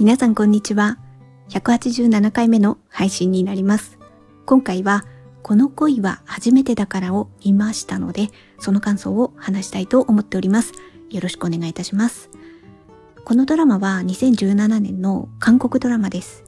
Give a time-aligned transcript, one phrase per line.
[0.00, 0.96] 皆さんこんにちは。
[1.50, 3.98] 187回目の配信になります。
[4.46, 5.04] 今回は、
[5.42, 10.72] この恋は初めてだからを見ましたので、その感想を話したいと思っております。
[11.10, 12.30] よろしくお願いいたします。
[13.26, 16.44] このドラマは2017年の韓国ドラマです。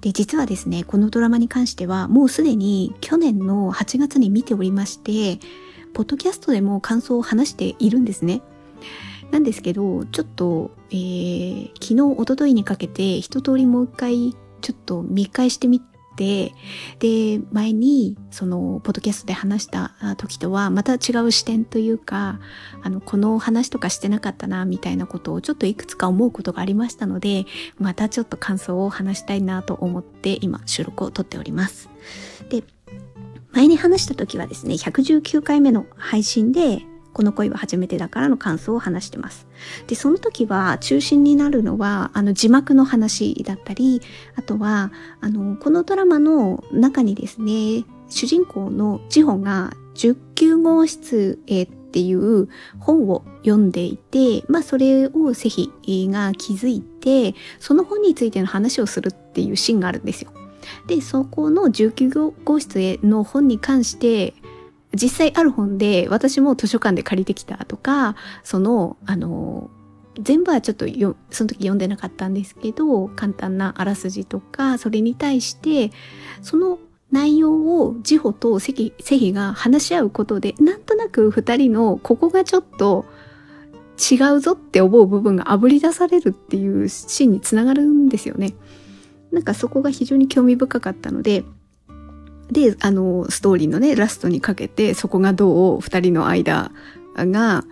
[0.00, 5.40] で、実はですね、このドラマに関しては、もうすでに去年の8月に見ておりまして、
[5.94, 8.40] ポッドキャストでも感想を話しているんですね。
[9.32, 16.52] なんですけど、ちょっと、えー、昨日、おとといにかけて一通りもう一回ちょっと見返してみて、
[16.98, 22.40] で、前に、その、ポッドキャストで話した時とは、また違う視点というか、
[22.82, 27.46] あの、この話とかしてなかったな、みたいなことをちょっといくつか思うことがありましたので、
[27.78, 31.88] またちょっと感想を話したいなと思って、今、収録を撮っております。
[32.50, 32.64] で、
[33.52, 39.46] 前に話した時はですね、119回目の配信で、この恋は初めてだからの感想を話してます。
[39.86, 44.00] で、その時は中心になるのは、あの字幕の話だったり、
[44.36, 55.70] あとは、あの、このドラマの中にですね、主人公のジホが19号室へっていう本を読んでいて、まあそれをセヒ
[56.10, 60.30] が気づいて、その本についての話をするっていうシーンがあるんですよ。
[60.86, 64.34] で、そこの19号室への本に関して、
[64.94, 69.70] 実際ある本で私も図書館で借りてきたとか、その、あの、
[70.20, 75.90] 全部はちょっとよその時読んでなかったんですけど簡単なあらすじとかそれに対して
[76.42, 76.78] その
[77.10, 83.04] 内容をジホとセヒが話し合うことでなんとなく二人のここがちょっと
[83.98, 88.54] 違うぞって思う部分があぶり出されるっていうシーンにつながるんですよね。
[89.30, 91.44] なんかそこが非常に興味深かったので
[92.52, 96.70] で、あの、ストーリーのね、ラストにかけて、そこがどう二人の間
[97.16, 97.64] が、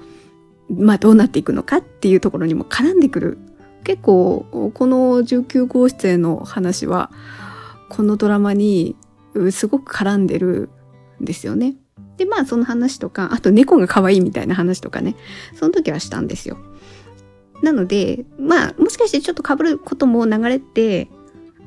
[0.75, 3.39] まあどうなっていくのかっていうところにも絡んでくる。
[3.85, 7.11] 結構、この19号室への話は、
[7.89, 8.97] このドラマに
[9.51, 10.71] すごく絡んでる
[11.21, 11.77] んですよね。
[12.17, 15.17] で、まあその話とか、あと猫が可愛いみたいな話とかね、
[15.55, 16.57] その時はしたんですよ。
[17.63, 21.09] なので、まあもしかしてちょっと被ることも流れて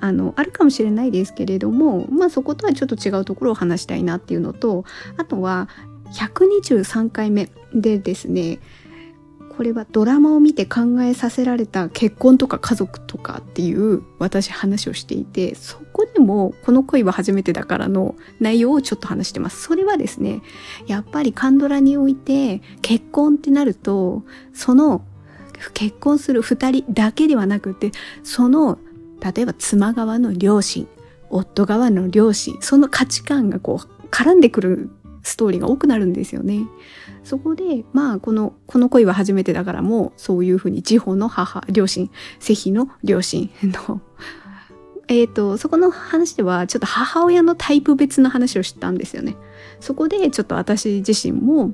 [0.03, 4.84] あのあるかもしれないですけれどもまあそことはちょっと違うところを話したいなっていうのと
[5.16, 5.69] あとは
[6.12, 8.59] 123回目でですね
[9.56, 19.62] これはドラマを見て考えさせられた結婚とか家族とかっていう私話をしていてそこでもこの恋は初めてだからの内容をちょっと話してます。
[19.62, 20.42] それはですね
[20.86, 25.06] やっぱりカンドラにおいて結婚ってなるとその
[25.74, 27.92] 結婚する二人だけではなくて
[28.24, 28.80] その
[29.24, 30.88] 例えば妻側の両親、
[31.30, 34.90] 夫側の両親、その価値観がこう絡んでくる
[35.24, 36.68] ストーリーが多くなるんですよね。
[37.24, 44.02] そこで、まあ、この、この恋は初めてだからもう、そういうふうに、地方の母、両親、世妃の両親の、
[45.08, 49.38] えっ、と、そこの話では、ちょっと母親のタイプ別の話をしたんですよね。
[49.80, 51.74] そこで、ちょっと私自身も、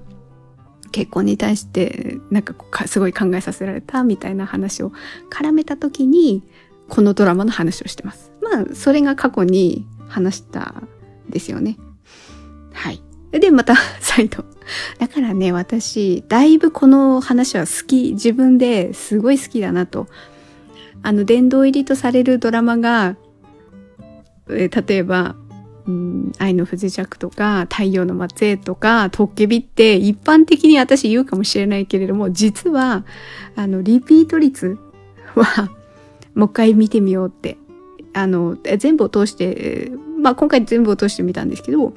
[0.92, 2.56] 結婚に対して、なんか
[2.88, 4.92] すごい考えさせられたみたいな話を
[5.30, 6.44] 絡めた時に、
[6.90, 8.32] このドラマの話をしてます。
[8.42, 10.84] まあ、それが過去に話した
[11.30, 11.78] ですよね。
[12.74, 13.02] はい。
[13.32, 14.44] で、また 再度。
[14.98, 20.08] だからね、私、だいぶこの話は好き、自分ですごい好きだなと。
[21.02, 23.16] あの、殿堂入りとされるドラマが、
[24.50, 25.36] え例えば、
[25.88, 33.06] うん、愛の不時着とか、太陽の末裔とか、トッケビって一般的に私言うかもしれないけれども、実は、
[33.56, 34.78] あの、リピート率
[35.36, 35.70] は
[36.40, 37.58] もう一回見てみようって。
[38.14, 41.94] あの、全部を通して、まあ今回全部を通してみたんですけど、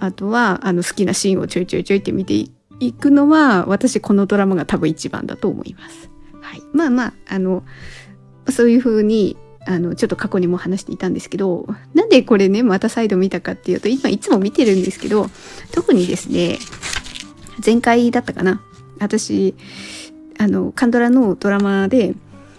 [0.00, 2.34] あとは、あの好きなシーンをちょいちょいちょいって見て
[2.80, 6.10] いくのは、私このドラマが多分一番だと思います。
[6.42, 6.62] はい。
[6.72, 7.64] まあまあ、あの、
[8.50, 15.30] そういうふうに、あの、ちょっと過去にも話していたんですけど、なんでこれね、また再度見たかっていうと、今いつも見てるんですけど、
[15.72, 16.58] 特にですね、
[17.64, 18.60] 前回だったかな。
[19.00, 19.54] 私、
[20.38, 22.14] あの、カンドラのドラマで、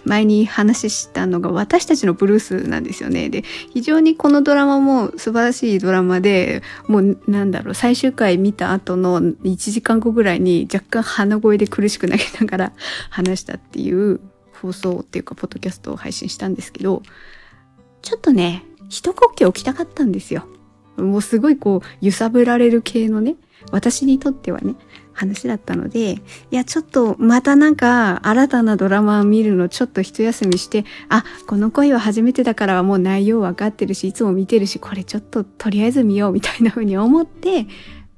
[0.06, 3.28] 前に話したのが私たちのブルースなんですよね。
[3.28, 3.42] で、
[3.74, 12.72] 非常にこのドラマも素晴らしいドラマで、もうなんだろう、最終回見た後の1時間後ぐらいに若干鼻声で苦しくなりながら
[13.10, 14.20] 話したっていう
[14.52, 17.02] 放送っていうか、ポッドキャストを配信したんですけど、
[18.02, 20.46] ちょっとね、一呼吸置きたかったんですよ。
[20.96, 23.34] もうすごいこう、揺さぶられる系のね、
[23.72, 24.76] 私にとってはね、
[25.16, 26.20] 話だったので、い
[26.50, 37.66] や、ちょっとまたなんか新たなドラマを見るのちょっと一休みして、あ、この恋は初めてだからもう内容わかってるし、いつも見てるし、これちょっととりあえず見ようみたいな風に思って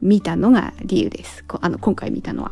[0.02, 1.44] 見たのが理由です。
[1.60, 2.50] あの、今回見たのは。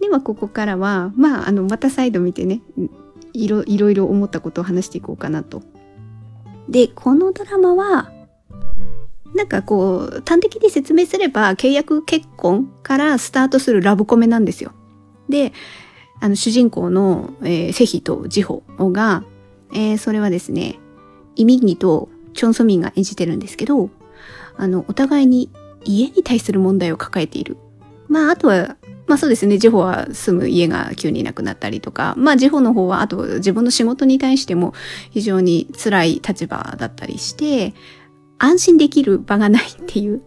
[0.00, 2.62] では、ここからは、まあ、あの、また再度見てね、
[3.32, 5.62] いろいろいろ思ったことを話していこうかなと。
[6.68, 8.12] で、このドラマは、
[9.34, 14.72] なんかこう、端的に説明すれば、契約結婚からスタートするラブコメなんですよ。
[15.28, 15.52] で、
[16.20, 19.24] あの、主人公の、えー、セヒとジホが、
[19.72, 20.78] えー、それはですね、
[21.36, 23.90] イミギとチョンソミンが演じてるんですけど、
[24.56, 25.50] あの、お互いに
[25.84, 27.56] 家に対する問題を抱えている。
[28.08, 34.72] まあ、あとは、まあそうですね、ジホは住む家が急になくなったりとか、まあジホの方は、あと自分の仕事に対しても
[35.10, 37.74] 非常に辛い立場だったりして、
[38.40, 40.22] 安心できる場がないっていう。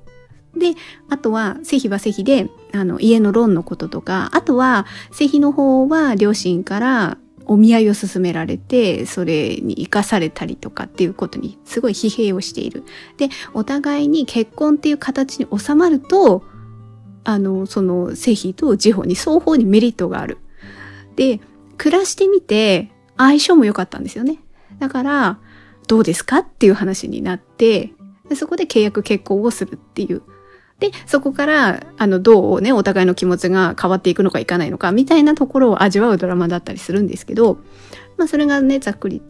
[0.56, 0.76] で、
[1.10, 12.84] あとは、セヒはセヒで、あの、家のローンのこととか、あとは、セヒの方は両親からお見合いを勧められて、それに生かされたりとかっていうことにすごい疲弊をしている。
[13.18, 16.44] で、お互いに結婚っていう形に収まると、
[17.24, 20.38] あの、その、セヒとジホに双方にメリットがある。
[21.16, 21.40] で、
[21.78, 24.40] 暮らしてみて相性も良かったんですよね。
[24.80, 25.40] だから、
[25.88, 27.93] どうですかっていう話になって、
[28.30, 30.22] でそこで契約結婚をするっていう。
[30.80, 37.60] で、そこから、あの、どうね、お互いの気持ちが変わっていくのかいかないのか、みたいなところを味わうドラマだったりするんですけど、
[38.18, 39.22] まあ、それがね、ざっくり、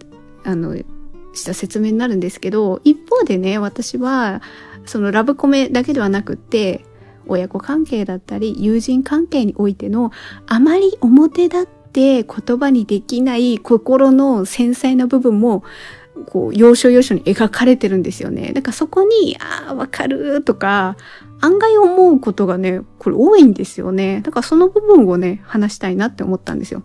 [0.44, 0.76] あの、
[1.34, 4.42] した説明になるんですけど、一方でね、私は、
[4.86, 6.86] そのラブコメだけではなくって、
[7.28, 10.12] 親子関係だったり、友人関係においての、
[10.48, 15.64] あまり表立って言葉にできない心の繊細な部分も、
[16.28, 18.52] こう、要所要所に描かれてるんですよね。
[18.54, 20.96] だからそこに、ああ、わかるとか、
[21.42, 24.22] 案外思うことがね、これ多いんですよね。
[24.22, 26.84] だからその部分をね、話したいなって思ったんですよ。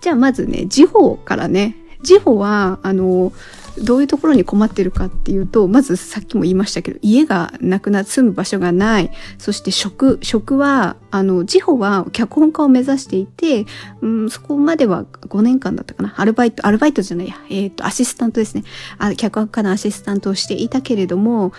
[0.00, 3.32] じゃあまずね、時報からね、時報は、あの、
[3.78, 9.10] どういうところに困ってるかっていうと、まずさっきも言いましたけど、家がなくな、住む場所がない。
[9.38, 13.66] そして職、職は、あの、地方は脚本家を目指していて、
[14.00, 16.14] うん、そこまでは5年間だったかな。
[16.16, 18.64] アルバイト、アルバイトじゃないや、えっ、ー、と、アシスタントですね。
[18.98, 21.52] あ脚本家のアシスタントをしていたけれども、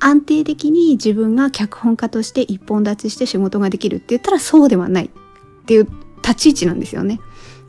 [0.00, 5.10] 安定的に自分が脚本家として一本立ちして仕事ができるって言ったらそうではないっ
[5.66, 5.88] ていう
[6.22, 7.20] 立ち位置なんですよね。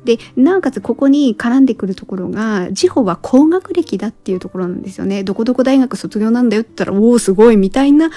[0.05, 5.23] で、なおかつここに絡んでくるところが、ジホは高学歴だっていうところなんですよね。
[5.23, 8.09] どこどこ大学卒業なんだよって言ったら、おお、すごいみたいな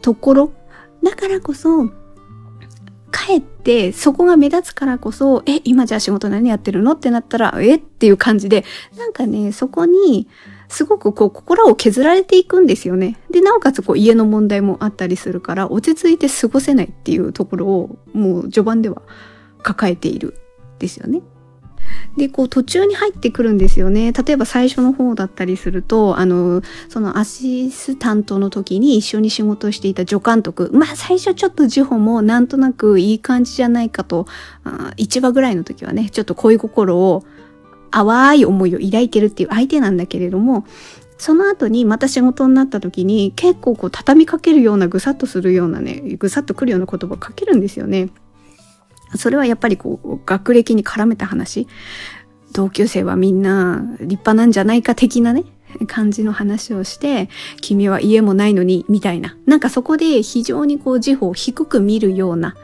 [0.00, 0.52] ところ。
[1.02, 6.92] だからこそ、かえってそこが目立つからこそ、え、今じゃあ仕事何やってるの？
[6.92, 7.76] ってなったら、え？
[7.76, 8.64] っていう感じで、
[8.98, 10.28] なんかね、そこに、
[10.68, 13.18] すごくこう心を削られていくんですよね。
[13.30, 19.02] で、なおかつこう家の問題もあったりするから、落ち着いて過ごせないっていうところを、もう序盤では
[19.62, 20.34] 抱えている
[20.78, 21.22] ですよね。
[22.16, 24.12] で、こう途中に入ってくるんですよね。
[24.12, 30.70] 例えば最初の方だったりすると、あの、そのアシスタントの時に一緒に仕事をしていた助監督。
[30.72, 34.26] まあ最初ちょっとジホもなんとなくいい感じじゃないかと、
[34.64, 37.24] あ1話ぐらいの時はね、ちょっと恋心を、
[37.90, 40.66] 淡い思いを抱いてるっていう相手なんだけれども、
[41.18, 48.10] その後にまた仕事になった時に結構こう畳みかけるようなぐさっとするようなね、ぐさっとくるような言葉をかけるんですよね。
[49.14, 51.66] それはやっぱりこう、学歴に絡めた話。
[52.52, 55.44] 同級生はみんな立派なんじゃないか的なね、
[55.86, 57.28] 感じの話をして、
[57.60, 59.36] 君は家もないのに、みたいな。
[59.46, 62.56] なんかそこで非常にこう、自負を低く見るような、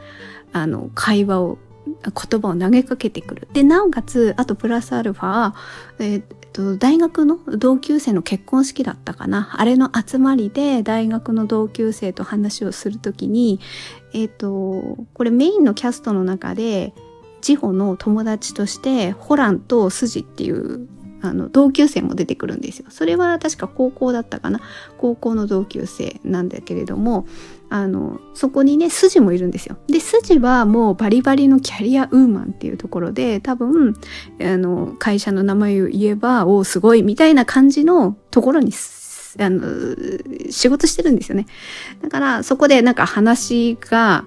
[0.51, 3.47] あの、会話を、言葉を投げかけてくる。
[3.53, 5.53] で、なおかつ、あとプラスアルファ、
[5.99, 6.23] えー、
[6.53, 9.55] と、大学の同級生の結婚式だったかな。
[9.59, 13.59] あれの集まりで大学の同級生と話をするときに、
[14.13, 16.93] えっ、と、これメインのキャストの中で、
[17.41, 20.87] ジホの友達として、ホランとスジっていう
[21.23, 22.87] あの、同級生も出てくるんですよ。
[22.89, 24.59] それは確か高校だったかな。
[24.97, 27.25] 高校の同級生なんだけれども、
[27.69, 29.77] あの、そこにね、筋もいるんですよ。
[29.87, 33.95] で、筋はもうバリバリのキャリアウーマンっていうところで、多分、
[34.41, 38.73] あの、会社の名前を言えば、お、すごい、みたいな感じのところに、
[39.39, 39.61] あの、
[40.51, 41.45] 仕事してるんですよね。
[42.01, 44.25] だから、そこでなんか話が、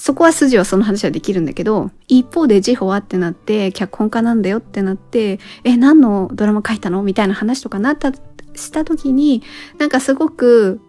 [0.00, 7.02] そこは筋はその話はできるんだけど、一方でジホはってなって、脚本家なんだよってなって、え、何のドラマ書いたの？
[7.02, 8.12] みたいな話とかなった、
[8.54, 9.42] した時に、
[9.78, 10.80] なんかすごく、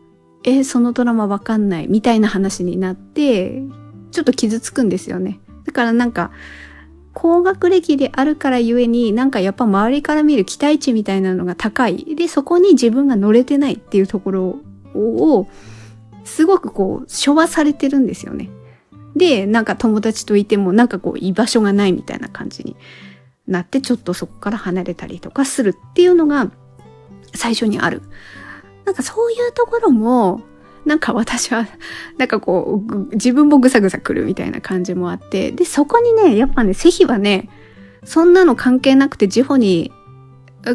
[0.43, 3.63] え、そのドラマわかんないみたいな話になって、
[4.11, 5.39] ちょっと傷つくんですよね。
[5.65, 6.31] だからなんか、
[7.13, 12.15] 高学歴であるからゆえに、なんかやっぱ周りから見る期待値みたいなのが高い。
[12.15, 14.59] で、そこに自分が乗れてないっていうところ
[14.93, 15.47] を、
[16.23, 18.51] すごくこう、昭和されてるんですよね。
[19.19, 22.75] で、なんか友達といてもなんかこう居場所がないみたいな感じに
[23.47, 26.49] なってちょっとそこから離れたりとかするっていうのが
[27.35, 28.01] 最初にある。
[28.85, 30.41] なんかそういうところも
[30.85, 31.67] なんか私は、
[32.17, 37.49] なんかこう、自分もぐさぐさ来るみたいな感じもあって、で、そこにね、やっぱね、セヒはね、
[38.03, 39.91] そんなの関係なくてジホに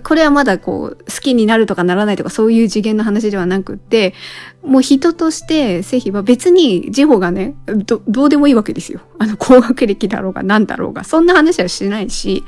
[0.02, 4.14] これはまだこう、好きになるとかならないとかそういう次元の話ではなくって、
[4.62, 9.00] もう人としてセヒは別にジホがね、ど、どうでもいいわけですよ。
[9.18, 12.44] あの、 高学歴だろうが何だろうが、そんな話はしないし、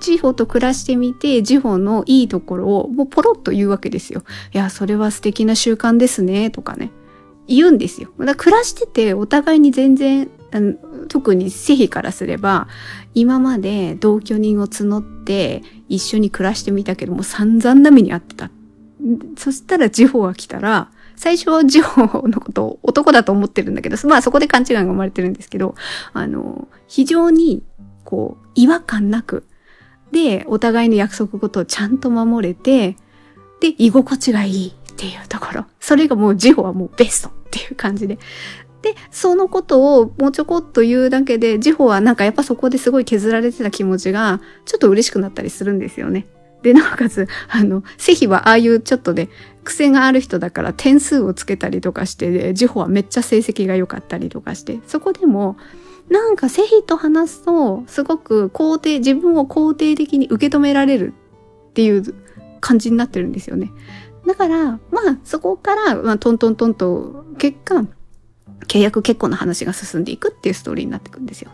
[0.00, 4.22] ジホと暮らしてみて、ジホのいいところをもうポロッと言うわけですよ。
[4.52, 6.90] いや、それは素敵な習慣ですね、とかね。
[7.48, 8.10] 言うんですよ。
[8.18, 10.28] だ暮らしててお互いに全然、
[11.08, 12.68] 特にセヒからすれば、
[13.14, 15.62] 今まで同居人を募って
[15.94, 18.50] 一緒に暮らしてみたけども散々な目にあってた。
[19.36, 25.74] そしたらジホが来たら、最初はジホのことを男だと思ってるんだけど、まあそこで勘違いが生まれてるんですけど、
[26.12, 27.62] あの、非常に
[28.04, 29.44] こう違和感なく、
[30.12, 32.96] で、お互いの約束事をちゃんと守れて、
[33.60, 35.66] で、居心地がいいっていうところ。
[35.80, 38.18] それがもうジホはもうベストっていう感じで。
[38.82, 46.26] で、そのことをもうちょこっと言うだけで、ジホはなんかやっぱそこですごい削られてた気持ちが、ちょっと嬉しくなったりするんですよね。
[46.62, 49.28] で、なおかつ、あの、セヒはああいうちょっとね、
[49.64, 55.56] 癖がある人だから点数をつけたりとかして、ジホはめっちゃ成績が良かったりとかして、そこでも、
[56.08, 61.14] なんかセヒと話すと、すごく肯定、自分を肯定的に受け止められる
[61.70, 62.14] っていう
[62.60, 63.72] 感じになってるんですよね。
[64.26, 67.84] だから、まあ、そこから、まあ、トントントンと、結果、
[68.66, 71.50] 契約結婚の話が進んでいくっていうストーリーになっていくんですよ。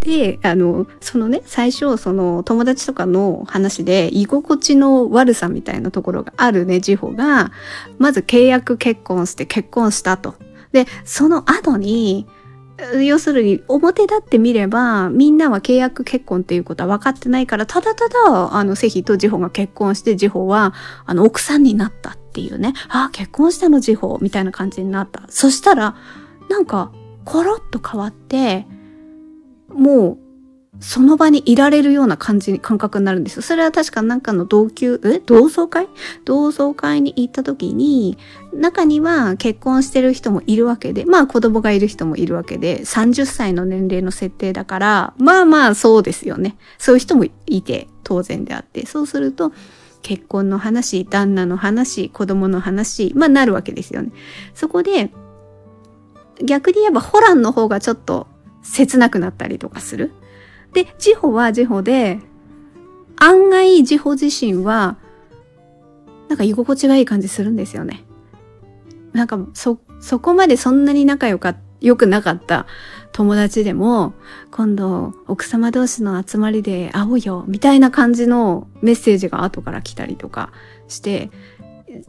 [0.00, 7.52] で、あの、そのね、最初、その友達とかの話で、居心地の悪さみたいなところがあるね、ジホが、
[7.98, 10.34] まず契約結婚して結婚したと。
[10.72, 12.26] で、その後に、
[13.00, 20.74] 要するに表立ってみればみんなは契約結婚っていうことは分かってないからただただあのセヒとジホが結婚してジホは
[21.04, 25.94] あの奥さんになったっていうねああ結婚したのジホみたいな感じになったそしたら
[26.52, 26.92] なんか
[27.24, 28.66] コロッと変わって
[29.68, 30.18] もう
[30.80, 33.42] その場にいられるような感じに、感覚になるんですよ。
[33.42, 35.20] それは確かなんかの同級、え？
[35.20, 35.88] 同窓会？
[36.24, 38.18] 同窓会に行った時に、
[38.52, 46.56] 中には結婚してる人もいるわけで、まあ子供がいる人もいるわけで、30歳の年齢の設定だから、まあまあそうですよね。
[46.78, 49.52] そういう人もいて当然であって、そうすると、
[50.02, 54.10] 結婚の話、旦那の話、子供の話、まあなるわけですよね。
[54.52, 55.12] そこで、
[56.42, 58.26] 逆に言えばホランの方がちょっと
[58.62, 60.12] 切なくなったりとかする。
[60.72, 62.20] で、ジホはジホで、
[63.16, 64.96] 案外ジホ自身は、
[66.28, 68.04] なんか居心地がいい感じするんですよね。
[69.12, 72.66] なんか、そ、そこまでそんなに仲良か、良くなかった
[73.10, 74.14] 友達でも、
[74.50, 80.52] 今度奥様同士の集まりで会おうよ、みたいな感じのメッセージが後から来たりとか
[80.88, 81.30] して、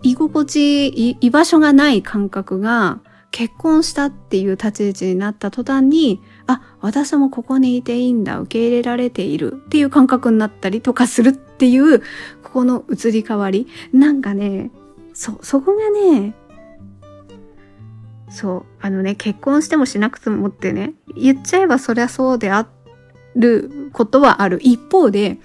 [0.01, 2.99] 居心地、居場所がない感覚が
[3.33, 12.01] 結婚したっていう立ち位置になった途端に、あ、私もここにいていいんだ、受け入れられているっていう感覚になったりとかするっていう、
[12.43, 13.65] ここの移り変わり。
[13.91, 14.69] なんかね、
[15.15, 16.35] そ、そこがね、
[18.29, 22.67] そう、あのね、結婚してもしなくてもってね、言っちゃえばそりゃそうであ
[23.35, 24.59] ることはある。
[24.61, 25.39] 一方で、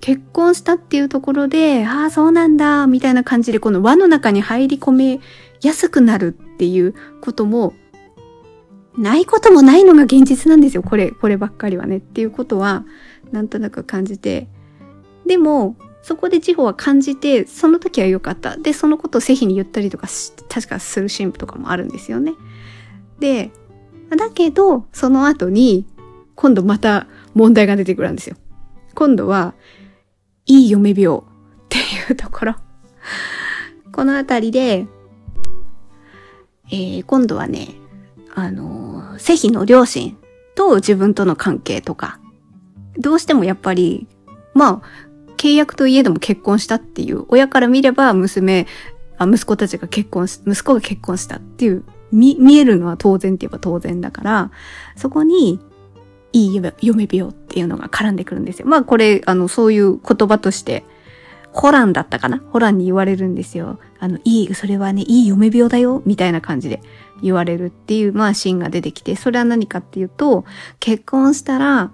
[0.00, 5.20] 結婚したっていうところで、ああ、そうなんだ、みたいな感じで、この輪の中に入り込め
[5.60, 7.74] やすくなるっていうことも
[8.96, 10.82] ないこともないのが現実なんですよ。
[10.82, 11.98] これ、こればっかりはね。
[11.98, 12.84] っていうことは、
[13.32, 14.48] なんとなく感じて。
[15.26, 18.56] でも、そこで地方は感じて、その時は良かった。
[18.56, 20.06] で、そのことを製品に言ったりとか
[20.48, 22.34] 確かする神父とかもあるんですよね。
[23.18, 23.50] で、
[24.10, 25.86] だけど、その後に、
[26.36, 28.36] 今度また問題が出てくるんですよ。
[28.94, 29.54] 今度は、
[30.46, 31.22] いい嫁病っ
[31.68, 31.80] てい
[32.12, 32.54] うところ。
[33.90, 34.86] このあたりで、
[36.74, 37.68] えー、今度はね、
[38.34, 40.16] あの、セヒの両親
[40.56, 42.18] と自分との関係とか、
[42.98, 44.08] どうしてもやっぱり、
[44.54, 44.82] まあ、
[45.36, 48.66] 契約といえども結婚したっていう、親から見れば娘、
[49.16, 54.50] あ息子たちが結婚し、息子が結婚したっていう、見、見えるのは当然って言えば当然だから、
[54.96, 55.60] そこに、
[56.32, 58.66] いい嫁病っていうのが絡んでくるんですよ。
[58.66, 60.82] まあこれ、あの、そういう言葉として、
[61.54, 62.42] ホランだったかな？
[62.50, 63.78] ホランに言われるんですよ。
[64.00, 66.82] あの、いい、それはね、いい嫁病だよみたいな感じで。
[67.22, 70.44] 言われるっていう、まあ、シーンが出てきて、それは何かっていうと、
[70.80, 71.92] 結婚したら、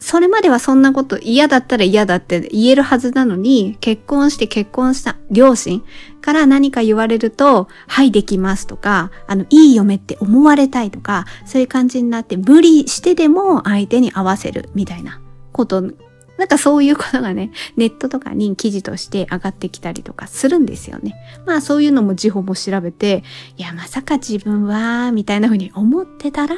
[0.00, 5.82] それまではそんなこと嫌だったら嫌だって言えるはずなのに、結婚して結婚した両親
[6.22, 15.20] から何か言われると、はい、できますとか、あの、いい嫁って思われたいとか、そういう感じになって、無理してでも相手に合わせるみたいな
[15.52, 15.92] こと
[16.38, 21.14] なんかそういうことがね、ネットとかに記事として上がってきたりとかするんですよね。
[21.46, 23.22] まあそういうのも事報も調べて、
[23.56, 26.56] いやまさか自分は、みたいな風に思ってたら、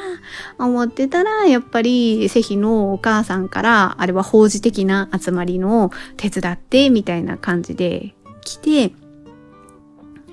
[0.57, 8.93] 思ってたら、やっぱり、セヒのお母さんから、あれは法事的な集まりの手伝って、みたいな感じで来て、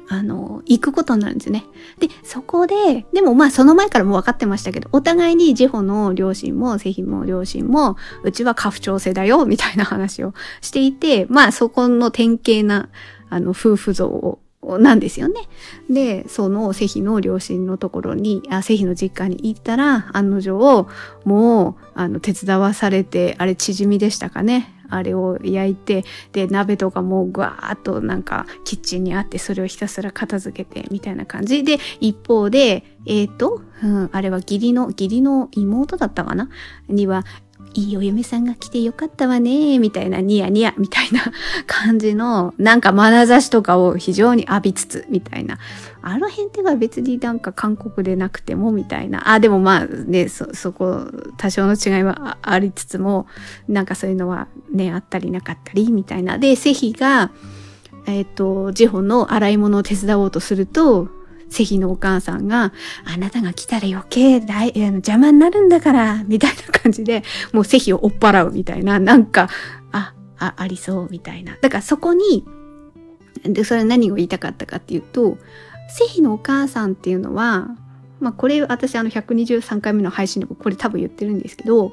[0.08, 1.64] あの、行くことになるんですね。
[1.98, 12.88] で、そこで、でもまあその前からも分かってましたけど、お互いにジホの両親も、製品も両親も、うちは家父長制だよ、みたいな話をしていて、まあそこの典型な、
[13.30, 14.40] あの、夫婦像を
[14.78, 15.42] なんですよね。
[15.90, 20.88] で、そのセヒの両親のところに、あ、セヒの実家に行ったら、案の定、
[21.24, 24.73] もう、あの、手伝わされて、あれ、縮みでしたかね。
[24.94, 31.64] あれを焼いて、で、鍋とかもぐわーっとなんかキッチンにあって、それをひたすら片付けて、みたいな感じ。
[31.64, 36.48] で、一方で、えっ、ー、と、うん、あれは義理の、義理の妹だったかな？
[36.88, 37.24] には、
[37.74, 41.20] いいお嫁さんが来てよかったわね、みたいな、ニヤニヤ、みたいな
[41.66, 45.58] 感じの、なんか眼差しとかを非常に浴びつつ、みたいな。
[46.02, 49.30] あの辺っては別になんか韓国でなくても、みたいな。
[49.30, 53.26] あ、でもまあね、そ、そこ、多少の違いはありつつも、
[53.68, 56.38] なんかそういうのはね、あったりなかったり、みたいな。
[56.38, 57.32] で、セヒが、
[58.06, 61.08] えっ、ー、と、ジホの洗い物を手伝おうとすると、
[61.54, 62.72] セヒのお母さんが、
[63.04, 69.48] あなたが来たら余計大邪魔になるんだから、みたいな感じで、もうセヒを追っ払うみたいな、なんか、
[69.92, 71.56] あ、あ、ありそう、みたいな。
[71.60, 72.44] だからそこに、
[73.44, 75.38] で、それ何を言いたかったかっていうと、
[75.88, 77.68] セヒのお母さんっていうのは、
[78.20, 81.92] まあこれ私あの123回目の配信でもこれ多分言ってるんですけど、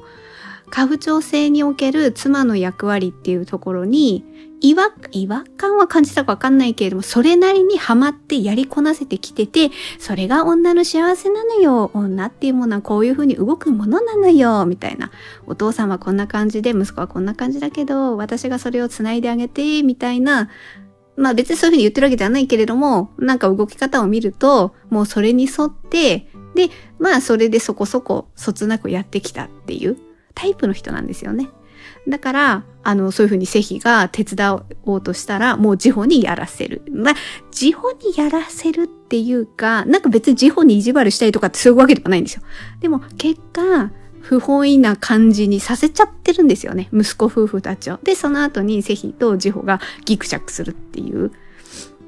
[0.70, 4.24] 家父長制における妻の役割っていうところに、
[4.62, 11.90] 違和、違和感は感じたかわかんないけれども、それなりにハマってやりこなせてきてて、それが女の幸せなのよ。
[11.94, 14.64] 女っていうものはこういう風に動くものなのよ。
[14.64, 15.10] みたいな。
[15.46, 20.48] お父さんはこんな感じで、息子はこんな感じだけど、私がそれを繋いであげて、みたいな。
[21.16, 29.98] まあ別にそういう風に言ってるわけじゃないけれども、なんか動き方を見ると、もうそれに沿って、で、まあそれでそこそこそつなくやってきたっていう。
[30.34, 31.50] タイプの人なんですよね。
[32.08, 36.82] だから、あの、そういうふうにセヒが手伝おうとしたら、もうジホにやらせる。
[36.90, 37.14] まあ、
[37.52, 42.42] ジホにやらせるっていうか、なんか別にジホに意地悪したりとかってそういうわけではないんですよ。
[42.80, 46.88] でも、結果、不本意な感じにさせちゃってるんですよね。
[46.92, 47.98] 息子夫婦たちを。
[48.02, 51.32] で、その後にセヒとジホがギクシャクするっていう。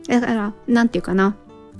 [0.08, 1.36] だから、なんていうかな。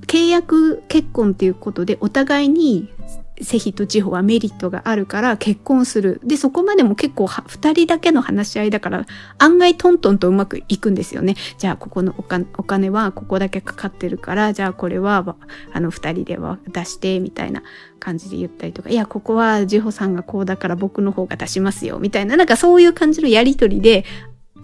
[0.06, 2.90] 契約結婚っていうことでお互いに
[3.40, 6.20] セヒとチホはメリットがあるから結婚する。
[6.24, 9.06] で、そこまでも結構二人だけの話し合いだから
[9.38, 11.34] 案外トントンとうまくいくんですよね。
[11.58, 12.22] じゃあここのお
[12.62, 15.36] 金はここだけかかってるから、じゃあこれは
[15.72, 17.62] あの二人では出してみたいな
[17.98, 24.04] 感じで言ったりとか、いや、ここはジホさんがこうだから僕の方が出しますよみたいな、なんかそういう感じのやりとりで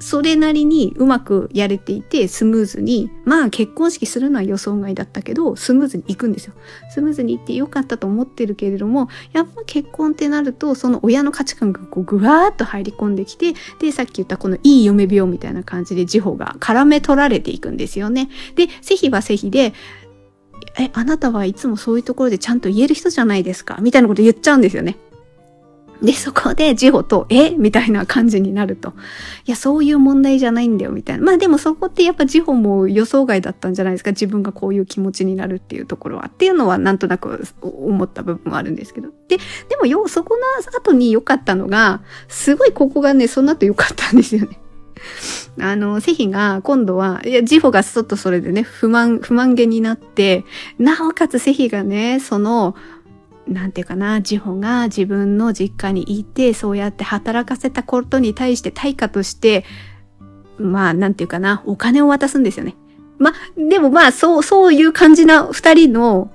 [0.00, 6.54] それなりにうまくやれていて、スムーズに、まあ結婚式するのは予想外だったけど、スムーズにいくんですよ。
[6.90, 18.30] スムーズにいってよかったと思ってるけれども、やっぱ結婚ってなると、その親の価値観がこうぐわーっと入り込んできて、で、さっき言ったこのいい嫁病みたいな感じで地方が絡め取られていくんですよね。
[18.56, 19.74] で、是非は是非で、
[20.78, 24.96] え、あなたはいつもそういうところでちゃんと言える人じゃないですかみたいなこと言っちゃうんですよね。
[26.02, 27.50] で、そこでジホと、え？
[27.50, 28.94] みたいな感じになると。
[29.44, 31.24] いや、そういう問題じゃないんだよ、みたいな。
[31.24, 34.10] まあでもそこってやっぱジホも予想外だったんじゃないですか。
[34.10, 36.26] 自分がこういう気持ちになるっていうところは。
[36.28, 39.10] っていうのはなんとなく思った部分はあるんですけど。
[39.28, 39.36] で、
[39.68, 40.42] でもよ、そこの
[40.78, 44.58] 後に良かったのが、すごいここがね、その後良かったんですよね。
[45.60, 50.44] あの、セヒが今度は、いや、ジホがちょっとそれでね、不満、不満げになって、
[50.78, 52.74] なおかつセヒがね、その、
[53.50, 59.64] なんていうかな、ジホが自分の実家にいて、そうやって働かせたことに対して対価として、
[60.56, 62.76] まあ、なんていうかな、お金を渡すんですよね。
[63.18, 66.30] まあ、でもまあ、そう、そういう感じな二人の、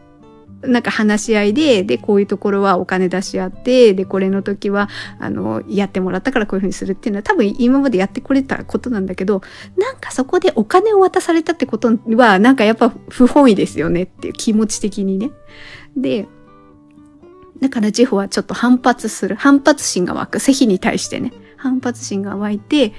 [0.62, 9.41] なんか話し合いで、で、こういうところはお金出し合って、で、これの時は、あの、やってもらったからこういうふうにするっていうのは多分今までやってこれたことなんだけど、
[9.78, 15.32] なんかそこでお金を渡されたってことは、なんかやっぱ不本意ですよねっていう気持ち的にね。
[15.95, 16.28] で、
[17.61, 19.35] だからジホはちょっと反発する。
[19.35, 20.39] 反発心が湧く。
[20.39, 21.31] セヒに対してね。
[21.57, 22.93] 反発心が湧いて、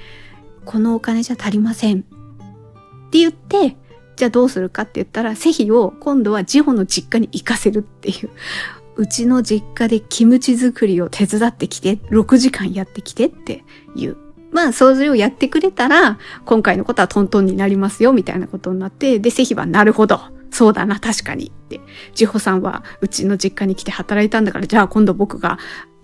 [0.65, 1.99] このお金じゃ足りません。
[1.99, 3.77] って言って、
[4.15, 8.29] じゃあどうするかって言ったら、セヒを今度はジホの実家に行かせるっていう。
[8.95, 13.63] うちの実家でキムチ作りを手伝ってきて、6時間やってきてって
[13.95, 14.17] いう。
[14.51, 20.19] まあ、掃除をやってくれたら、今回のことはトントンになりますよ、みたいなことになって、で、セヒはなるほど。
[20.57, 21.79] そうだな、確かにって。
[22.15, 25.59] ジホさんはうちの実家に来て働いたんだから、じゃあ今度僕が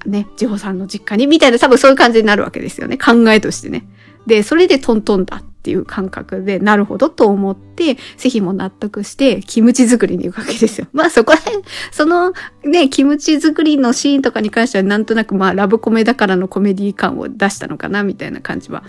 [0.05, 2.99] ね、ジホさんの実家に、みたいな多分そういう感じになるわけですよね。
[2.99, 3.87] 考えとしてね。
[4.27, 10.85] で、それでトントンだっていう感覚で、なるほどと思って、セヒも納得して、キムチ作りに行くわけですよ。
[10.93, 18.83] まあそこら辺、そのね、キムチ作りのシーンとかに関してはなんとなくまあラブコメだからのコメディ感を出したのかな、みたいな感じは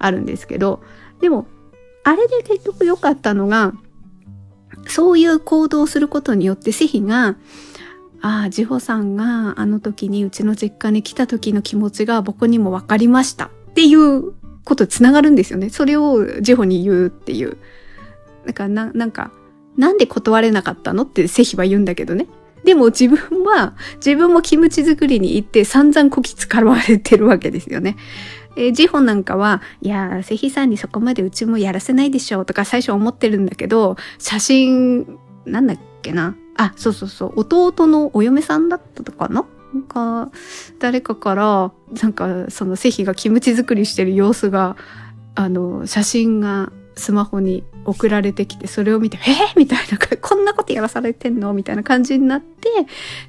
[0.00, 0.82] あるんですけど、
[1.20, 1.46] でも、
[2.02, 3.74] あれで結局良かったのが、
[4.86, 7.36] そういう行動をすることによってセヒが、
[8.20, 14.32] ああ、ジホさんがあの時にうちの実家に来た時の気持ちが僕にも分かりましたっていう
[14.64, 15.68] ことつながるんですよね。
[15.68, 17.58] それをジホに言うっていう。
[18.46, 19.30] だかな、なんか、
[19.76, 22.26] なんで断れなかったのってセヒは言うんだけどね。
[22.64, 27.96] でも自分は、自分もキムチ作りに行って散々こき使われてるわけですよね。
[28.56, 36.36] えー、ジホなんかは、いやー、セヒさんにそこまでうちもやらせないでしょとか最初思ってるんだけど、写真、なんだっけな？
[36.56, 37.32] あ、そうそうそう。
[37.40, 39.44] 弟のお嫁さんだったかな？
[39.74, 40.30] なんか、
[40.78, 44.76] 誰かから、なんか、その、セヒがキムチ作りしてる様子が、
[45.34, 49.32] あの、写真がスマホに送られてきて、それを見て、え？
[49.32, 51.52] ー、 みたいな、 こんなことやらされてんの？
[51.52, 52.68] みたいな感じになって、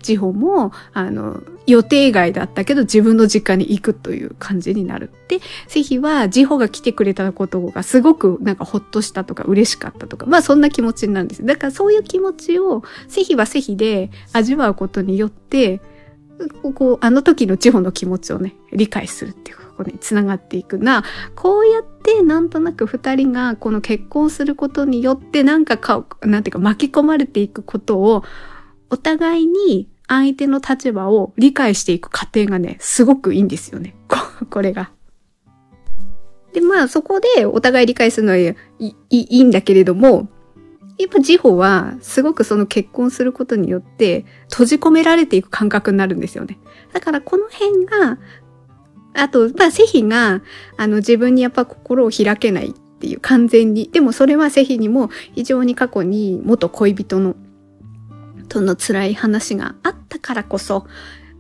[0.02, 5.10] ジホも、あの、予定外だったけど自分の実家に行くという感じになる。
[5.28, 11.46] で、セヒはジホが来てくれたことがすごくなんかほっとしたとか嬉しかったとか、まあそんな気持ちになるんです。
[11.46, 15.82] だからそういう気持ちをセヒはセヒで味わうことによって、
[16.76, 21.04] こう、あの時のジホの気持ちをね、理解するっていうこに繋がっていくな。
[21.36, 28.24] こうやってでなんとなく二人がこの結婚することによってなんかか、なんていうか巻き込まれていくことを
[28.92, 33.96] お互いに相手の立場を理解していく過程がね、すごくいいんですよね。
[34.52, 34.92] これが。
[36.54, 40.30] で、まあそこでお互い理解するのはいいいいんだけれども、
[41.00, 46.60] やっぱジホはすごくその結婚することによって閉じ込められていく感覚になるんですよね。
[46.94, 48.20] だからこの辺が
[49.16, 50.42] あと、まあ、セヒが、
[50.78, 53.90] あの、自分にやっぱ心を開けないっていう、完全に。
[53.92, 57.36] でもそれはセヒにも非常に過去に元恋人の、
[58.50, 60.86] との辛い話があったからこそ、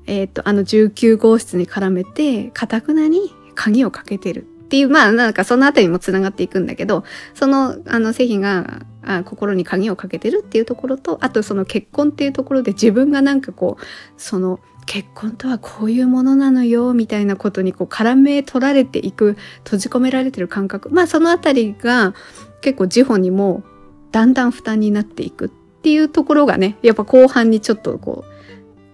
[0.08, 13.84] えっ、ー、と、あの19号室に絡めて、かたくなに鍵をかけてるっていう、まあ、なんかそのあたりも繋がっていくんだけど、その、あの、セヒが、あ心に鍵をかけてるっていうところと、あとその結婚っていうところで自分がなんかこう、
[14.18, 20.90] その、結婚とはこういうものなのよ、みたいなことにこう絡め取られていく、閉じ込められてる感覚。
[20.90, 22.14] まあそのあたりが
[22.62, 23.64] 結構自保にも
[24.12, 28.36] だんだん負担になっていくっていうところがね、やっぱ後半にちょっとこう、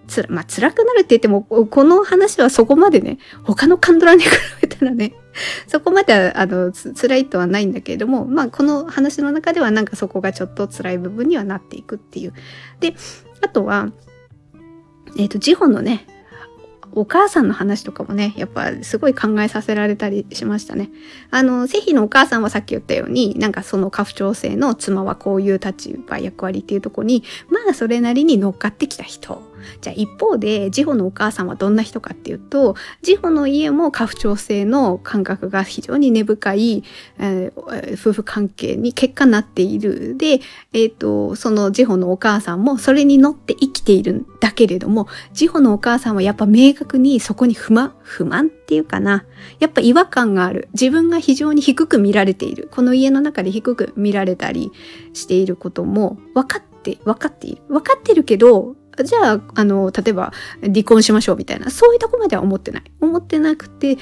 [0.08, 4.30] つら、まあ辛くなるって言っても、この話はそこまでね、他のカンドラに比
[4.62, 5.14] べたらね、
[5.68, 12.34] そこまではあの辛いとはないんだけれども、まあこの話の中ではなんかそこがちょっと辛い部分にはなっていくっていう。
[12.80, 12.96] で、
[13.42, 13.92] あとは、
[15.18, 16.06] えっ、ー、と、ジホのね、
[16.94, 20.90] お母さんの話とかもね、やっぱすごい考えさせられたりしましたね。
[21.30, 29.42] あの、セヒのお母さんはさっき言ったように、なんかその家父長制の妻はこういう立場、役割っていうとこに、まあそれなりに乗っかってきた人。
[29.82, 36.84] じゃあ一方で、ジホのお母さんはどんな人かっていうと、ジホの家も家父長制の感覚が非常に根深い、
[37.20, 40.18] えー、夫婦関係に結果になっている。
[40.18, 40.42] で、
[40.74, 49.26] えっ、ー、と、そのジホのお母さんもそれに乗って生きているんだけれども、ジホのお母さんはやっぱ明確にそこに不満、不満っていうかな。
[49.60, 50.70] やっぱ違和感がある。
[50.74, 52.70] 自分が非常に低く見られている。
[52.72, 54.72] この家の中で低く見られたり
[55.14, 57.62] していることも分かって、分かっている。
[57.68, 62.84] 分かってるけど、じゃあ、あの、例えば離婚しましょうみたいな、そういうとこまでは思ってない。
[63.00, 63.98] 思ってなくて、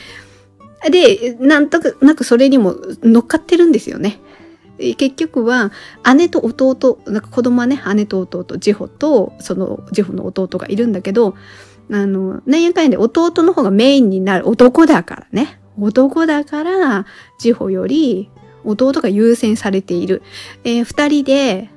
[0.89, 4.19] で、なんとなくそれにも乗っかってるんですよね。
[4.97, 5.71] 結局は
[6.15, 11.35] 姉と弟、なんか子供はね、姉と弟、ジホと、そのジホの弟がいるんだけど、
[11.91, 15.59] あの、なんやかんやで弟の方がメインになる男だからね。
[15.77, 17.05] 男だから、
[17.39, 18.29] ジホより
[18.63, 20.21] 弟が優先されている。
[20.63, 21.69] えー、二人で、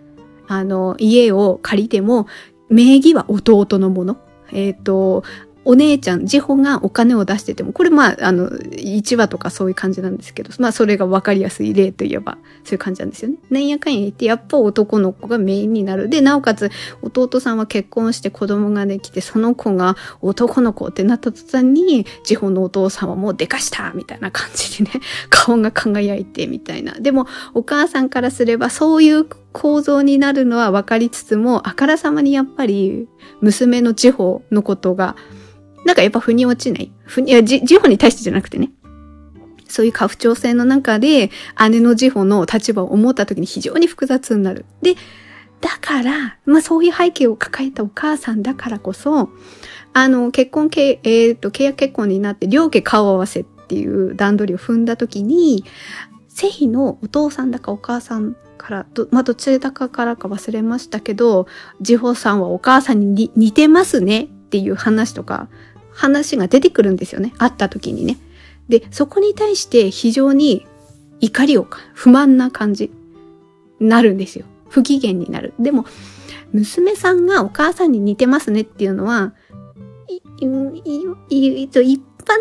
[0.46, 2.26] あの、家を借りても、
[2.72, 4.16] 名義は弟のもの。
[4.52, 5.24] えっ、ー、と、
[5.64, 13.36] お姉ちゃん、ジホがお金を出してても、これまあ、あの、1話とかそういう感じなんですけど、まあそれが分かりやすい例といえば、そういう感じなんですよね。
[13.50, 16.08] なんやかんや言って、やっぱ男の子がメインになる。
[16.08, 16.70] で、なおかつ、
[17.02, 26.94] 弟さんは結婚して子供ができて、その子が男の子ってなった途端に、ジホのお父さんはもうでかしたみたいな感じでね、顔が輝いてみたいな。
[26.94, 33.08] でも、お母さんからすれば、そういう構造になるのは分かりつつも、あからさまにやっぱり、
[33.40, 35.16] 娘のジホのことが、
[35.84, 36.92] なんかやっぱ腑に落ちない。
[37.04, 38.70] ふに、いや、ジホに対してじゃなくてね。
[39.68, 41.30] そういう家父長制の中で、
[41.70, 44.64] 姉のジホの立場を思った時に非常に複雑になる。
[44.82, 44.94] で、
[45.60, 49.30] だから、まあそういう背景を抱えたお母さんだからこそ、
[49.92, 55.64] あの、結婚、えっ、と、契約結婚になって両家顔合わせっていう段取りを踏んだ時に、
[56.28, 61.48] セヒのお父さんだかお母さんからど、まあ、どちらかからか忘れましたけど、
[61.80, 65.48] ジホさんはお母さんに似てますねっていう話とか、
[65.90, 67.34] 話が出てくるんですよね。
[67.38, 68.18] 会った時にね。
[68.68, 70.64] で、そこに対して非常に
[71.20, 72.92] 怒りをか、不満な感じ、
[73.80, 74.46] なるんですよ。
[74.68, 75.54] 不機嫌になる。
[75.58, 75.84] でも、
[76.52, 79.34] 娘さんがお母さんに似てますねっていうのは、
[80.38, 80.74] 一般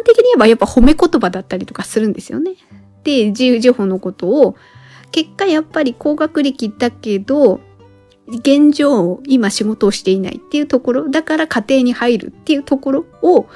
[0.05, 2.51] 的に言えばやっぱ褒め言葉だったりとかするんですよね。
[3.03, 4.55] で、ジジホのことを、
[5.11, 7.59] 結果やっぱり高学歴だけど、
[8.27, 13.47] 現状今仕事をしていないっていうところ、だから家庭に入るっていうところを、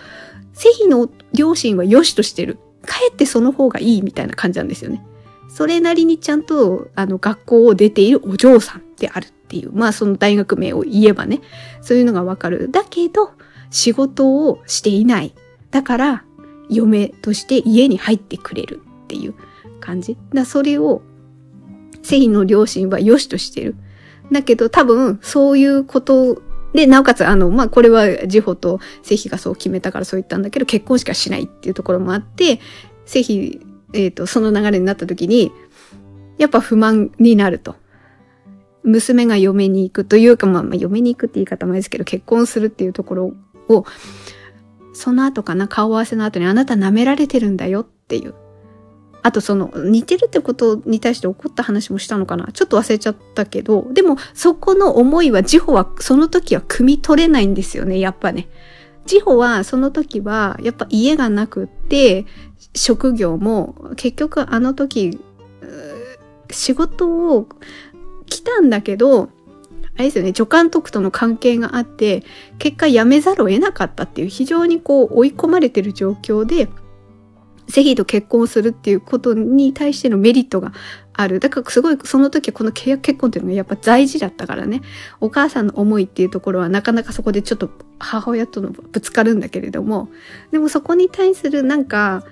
[0.53, 2.59] セヒの両親は良しとしてる。
[2.85, 5.03] かえってその方がいいみたいな感じなんですよね。
[5.49, 11.41] それなりにちゃんと、あの、学校を出ているお嬢さんであるっていう、まあその大学名を言えばね、
[11.81, 12.69] そういうのがわかる。
[12.71, 13.31] だけど、
[13.69, 15.33] 仕事をしていない。
[15.71, 16.25] だから、
[16.69, 19.33] 嫁として家に入ってくれるっていう
[19.79, 20.17] 感じ。
[20.33, 21.01] だそれを、
[22.05, 23.75] セヒの両親は良しとしてる。
[24.31, 26.41] だけど多分、そういうこと
[26.73, 32.59] で、なおかつ、あの、まあ、これは、ジホとセヒがそう決めたからそう言ったんだけど、結婚しかしないっていうところもあって、
[33.05, 33.61] セヒ、
[33.93, 35.51] えっ、ー、と、その流れになった時に、
[36.37, 37.75] やっぱ不満になると。
[38.83, 43.33] 娘が嫁に行くというか、まあ、まあ、嫁に行くって言い方もですけど、結婚するっていうところ
[43.69, 43.85] を、
[44.93, 48.35] その後かな、顔合わせの後にあなた舐められてるんだよっていう。
[49.25, 52.47] あとその似てるってことに対して怒った話もしたのかな？
[52.53, 58.47] ちょっと忘れちゃったけど、でもそこの思いはジホはその時は汲み取れないんですよね、やっぱね。
[59.07, 62.27] ジホはその時はやっぱ家がなくって、
[62.75, 65.19] 職業も結局あの時、
[66.51, 67.47] 仕事を
[68.27, 69.29] 来たんだけど、
[69.95, 72.23] あれですよね、助監督との関係があって、
[72.59, 76.67] 結果辞めざるを得なかったっていう非常にこう追い込まれてる状況で、
[77.67, 80.73] セヒと結婚するっていうことに対してのメリットが
[81.13, 81.39] ある。
[81.39, 84.82] だからすごいその時この契約結婚っていうのがやっぱ大事だったからね。
[85.19, 90.10] お母さんの思いっていうところはなかなかそこでちょっと母親とのぶつかるんだけれども、
[90.51, 92.23] でもそこに対するなんか、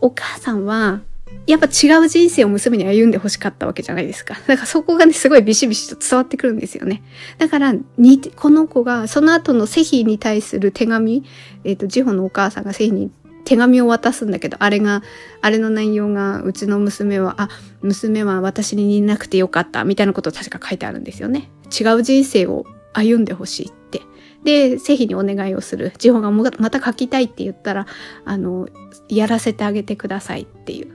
[0.00, 1.00] お母さんは
[1.46, 4.34] やっぱ違う人生を娘に歩んで欲しかったわけじゃないですか。
[4.46, 7.02] だからそこがね、すごいビシビシと伝わってくるんですよね。
[7.36, 11.22] だから、に、この子が、その後のセヒに対する手紙、
[11.64, 13.10] えっ、ー、と、ジホのお母さんがセヒに
[13.44, 15.02] 手紙を渡すんだけど、あれが、
[15.40, 17.48] あれの内容が、うちの娘は、あ、
[17.82, 21.50] 娘は私に似なくてよかった、みたいなことを確か書いてあるんですよね。
[21.78, 24.02] 違う人生を歩んでほしいって。
[24.44, 25.92] で、セヒにお願いをする。
[25.98, 27.86] ジホがまた書きたいって言ったら、
[28.24, 28.68] あの、
[29.08, 30.88] やらせてあげてくださいっていう。
[30.88, 30.92] っ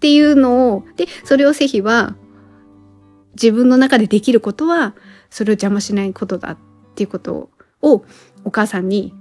[0.00, 2.14] ていうのを、で、それをセヒは、
[3.34, 4.94] 自分の中でできることは、
[5.30, 6.58] それを邪魔しないことだっ
[6.94, 7.50] ていうこと
[7.82, 8.04] を、
[8.44, 9.14] お母さんに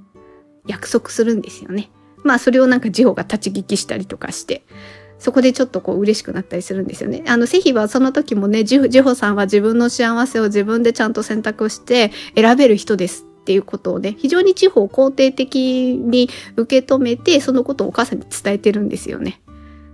[0.68, 1.90] 約束するんですよね。
[2.24, 4.64] まあそれをなんかジホが立ち聞きしたりとかして、
[5.20, 7.24] そこでちょっとこう嬉しくなったりするんですよね。
[7.28, 19.42] あの、セヒはその時もね、ジホさんは自分の幸せを自分でちゃんと選択して選べる人ですっていうことをね、非常に地方を肯定的に受け止めて、そのことをお母さんに伝えてるんですよね。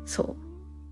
[0.06, 0.36] そ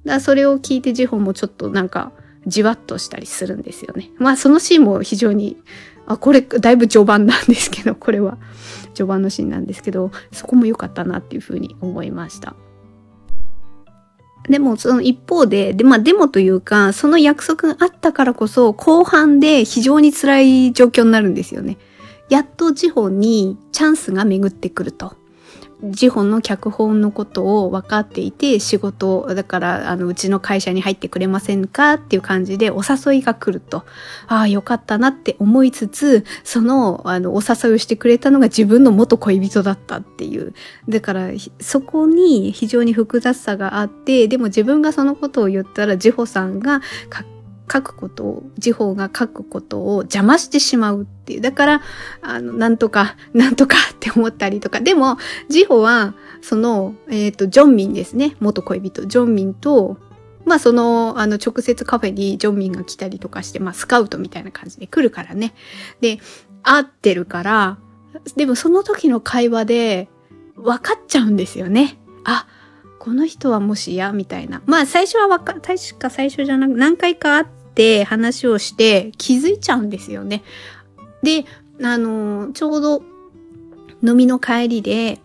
[0.05, 0.07] う。
[0.07, 2.11] だそれを聞いてジホもちょっとなんか、
[2.45, 4.11] じわっとしたりするんですよね。
[4.17, 5.57] まあそのシーンも非常に、
[6.05, 8.37] あ、これだいぶ序盤なんですけど、これは。
[8.97, 12.55] 序盤のシーンなんですけどそこも良かったなっていうふうに思いました。
[14.49, 21.77] でも、その一方で、で、まあ、でもというか、その約束があったからこそ、後半で非常に辛い状況になるんですよね。
[22.29, 25.15] やっと地方にチャンスが巡ってくると。
[25.83, 33.85] ジホの脚本のことを分かっていて仕事だからあのうちの会社に入ってくれませんかっていう感じでお誘いが来ると。
[34.27, 40.53] ああよかったなって思いつつそのあのお誘いをしてくれたのが自分の元恋人だったっていう。
[40.89, 46.81] だからそこに非常に複雑さがあってでも自分がそのことを言ったらジホさんが
[47.71, 51.41] 書くことを、時報が書くことを邪魔してしまうっていう。
[51.41, 51.81] だから、
[52.21, 54.79] あの、なんとか、 なんとか って思ったりとか。
[54.79, 55.17] でも、
[55.49, 58.35] 時報は、その、えっ、ー、と、ジョンミンですね。
[58.39, 59.05] 元恋人。
[59.05, 59.97] ジョンミンと、
[60.45, 65.53] まあ、その、あの、直接カフェにジョンミンが来たりとかして、まあ、スカウトみたいな感じで来るからね。
[65.99, 66.19] で、
[66.63, 67.77] 会ってるから、
[68.35, 70.09] でもその時の会話で、
[70.55, 71.97] 分かっちゃうんですよね。
[72.23, 72.47] あ、
[72.99, 74.61] この人はもしやみたいな。
[74.65, 77.45] まあ最初はわか、確か最初じゃなく、何回か会っ
[77.77, 80.43] て話をして気づいちゃうんですよね。
[81.21, 81.45] で、
[81.83, 83.03] あの、ちょうど
[84.03, 85.19] 飲みの帰りで、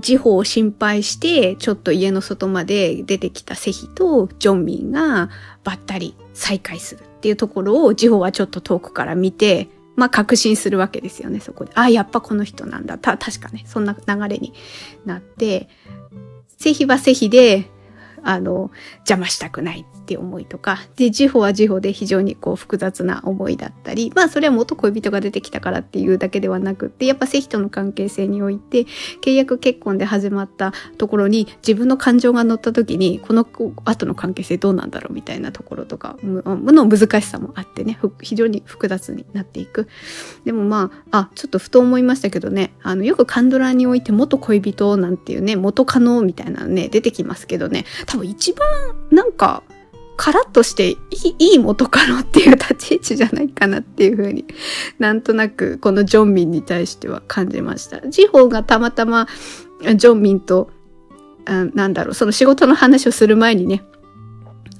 [0.00, 5.30] 時報を心配して、ちょっと家の外まで出てきたセヒとジョンミンが
[5.62, 11.72] ばったり再会するっていうところを、ジホはちょっと遠くから見て、まあ確信するわけですよね、そこで。
[11.76, 12.98] あ、やっぱこの人なんだ。
[12.98, 14.52] た、確かね、そんな流れに
[15.04, 15.68] なって、
[16.56, 17.70] セヒはセヒで、
[18.22, 28.86] あの、邪魔したくないっていう思いとか、で、ジホはジホで非常にこう複雑な思いだったり、まあそれは元恋人が出てきたからっていうだけではなくって、やっぱセヒとの関係性において、
[29.22, 33.46] 契約結婚で始まったところに自分の感情が乗った時に、この
[33.84, 39.86] 後の関係性どうなんだろうみたいなところとか、の難しさもあってね、非常に複雑になっていく。
[40.44, 48.66] でもまあ、あ、ちょっとふと思いましたけどね、あの、よくカンドラにおいて元恋人なんていうね、元カノみたいなのね、出てきますけどね、多分一番
[49.12, 49.62] なんか、
[50.20, 54.44] カラッとしていいいい元カノっていう立ち位置じゃないかなっていうふうに
[54.98, 58.06] なんとなくこのジョンミンに対しては感じました。
[58.06, 59.28] ジホがたまたま
[59.80, 60.68] ジョンミンと
[61.46, 63.82] なんだろうその仕事の話をする前にね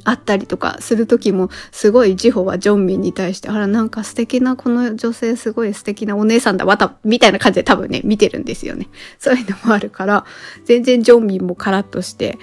[0.04, 8.88] 会ったりとかする時もすごいジホはジョンミンに対してあらなんか素敵なこの女性すごい素敵なお姉さんだわたみたいな感じで多分ね見てるんですよね。
[9.18, 10.26] そういうのもあるから
[10.66, 12.38] 全然ジョンミンもカラッとして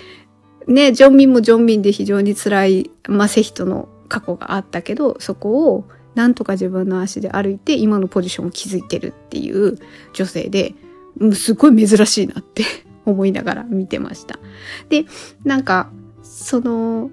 [0.67, 9.77] ね、ジョンミンもジョンミンで非常に辛い、マセヒトの過去があったけど、そこをなんとか自分の足で歩いて今のポジションを築いてるっていう
[10.13, 10.73] 女性で、
[11.33, 12.63] すごい珍しいなって
[13.05, 14.39] 思いながら見てました。
[14.89, 15.05] で、
[15.43, 15.91] なんか、
[16.23, 17.09] その、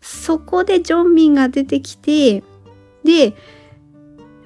[0.00, 2.42] そこでジョンミンが出てきて、
[3.04, 3.34] で、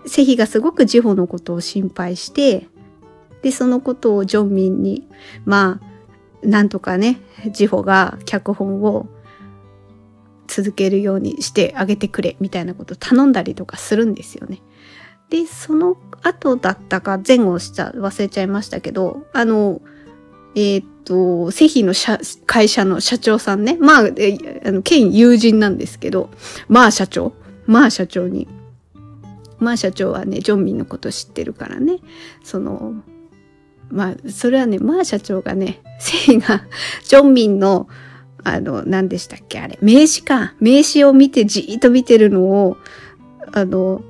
[0.06, 2.68] セヒがすごくジホのことを心配して、
[3.42, 5.08] で、そのことをジョンミンに、
[5.44, 5.97] まあ、
[6.42, 7.20] なんとかね、
[7.50, 9.06] ジホが脚本を
[10.46, 14.60] 続けるようにしてあげてくれみたいなことを頼んだりとかするんですよね。
[15.30, 19.80] で、その後だったか前後した忘れちゃいましたけど、あの、
[20.54, 21.94] えっ、と、製品の
[22.46, 26.30] 会社の社長さんね、まあ、あの、県友人なんですけど、
[26.68, 27.34] まあ社長、
[27.66, 28.48] まあ社長に、
[29.58, 31.98] まあ社長はね、ジョンミンのこと知ってるからね、
[32.42, 32.94] その、
[33.90, 36.64] まあ、それはね、まあ社長がね、 セイが、
[37.04, 37.88] ジョンミンの、
[38.44, 40.54] あの、何でしたっけあれ、名刺か。
[40.60, 42.76] 名刺を見てじーっと見てるのを、
[43.52, 44.02] あの、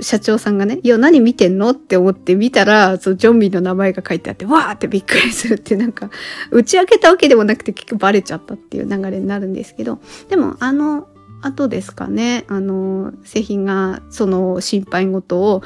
[0.00, 6.10] 社長さんがね、いや、何見てんのって思って見たら、そのジョンミンの名前が書いてあって、わーってびっくりするってなんか、
[6.50, 11.08] 打ち明けたわけでもなくて結局バレちゃったっていう流れになるんですけど、でも、あの、
[11.42, 15.62] 後ですかね、あの、製品がその心配事を、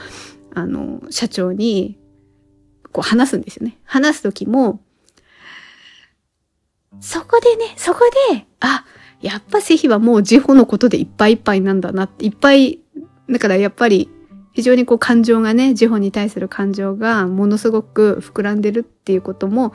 [0.54, 1.98] あの、社長に
[2.94, 3.76] こう話すんですよね。
[3.84, 4.80] 話すときも、
[7.00, 8.84] そこでね、そこで、あ、
[9.20, 12.78] やっぱセヒはもうジホのことでいっぱいいっぱいなんだなって、いっぱい、
[13.28, 14.08] だからやっぱり
[14.52, 19.72] 非常にこう感情がね、ジホに対する感情がものすごく膨らんでるっていうことも、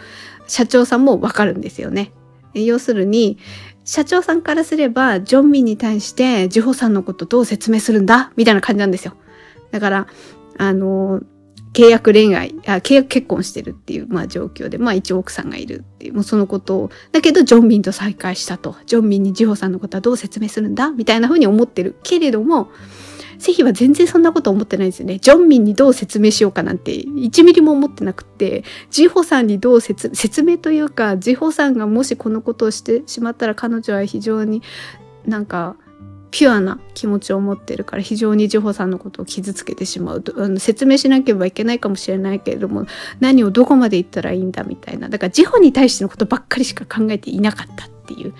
[0.47, 2.13] 社長さんもわかるんですよね。
[2.53, 3.37] 要するに、
[3.83, 9.13] 社長さんからすれば、ジョンミンに対してジホさんのことどう説明するんだみたいな感じなんですよ。
[9.71, 10.07] だから、
[10.57, 11.21] あの、
[11.73, 18.75] 契約恋愛、あ契約結婚してるっていう、まあ、状況で、まあ一応奥さんがいるっていう、もうそのことを、だけどジョンミンと再会したと。
[18.85, 20.91] ジョンミンにジホさんのことはどう説明するんだ？
[20.91, 21.95] みたいな風に思ってる。
[22.03, 22.69] けれども、
[23.37, 25.17] セヒは全然そんなこと思ってないんですよね。
[25.19, 34.61] ジョンミンにどう説明しようかなんて1ミリも思ってなくて、ジホさんにどう説、説明というか、ジホさんがもしこのことをしてしまったら彼女は非常に
[35.25, 35.77] なんか
[36.31, 42.85] ピュアな気持ちを持ってるから非常にジホさんのことを傷つけてしまうとあの説明しなければいけないかもしれないけれども
[43.19, 45.09] 何をどこまで言ったらいいんだみたいな。
[45.09, 48.33] だからジホに対してのことばっかりしか考えていなかったっていう。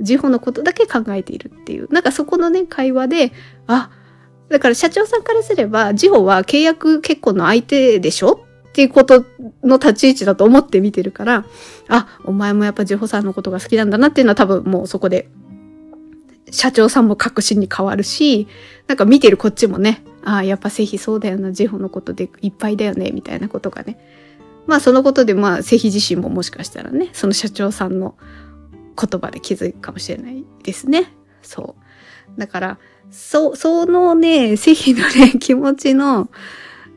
[0.00, 1.92] ジホのことだけ考えているっていう。
[1.92, 3.32] なんかそこのね会話で
[3.66, 3.90] あ
[4.48, 9.24] だから社長さんからすればジホは契約結婚の相手でしょっていうこと
[9.62, 11.44] の立ち位置だと思って見てるから
[11.88, 15.28] あお前もやっぱジホさんのことが好きなんだなっていうのは多分もうそこで
[16.52, 18.46] 社長さんも確信に変わるし、
[18.86, 23.98] なんか見てるこっちもね、ああ、やっぱセヒそうだよな、ジホのことでいっぱいだよね、みたいなことがね。
[24.66, 28.14] まあそのことでまあセヒ自身ももしかしたらね、その社長さんの
[28.96, 31.12] 言葉で気づくかもしれないですね。
[31.40, 31.74] そ
[32.36, 32.38] う。
[32.38, 32.78] だから、
[33.10, 36.30] そ、そのね、セヒのね、気持ちの、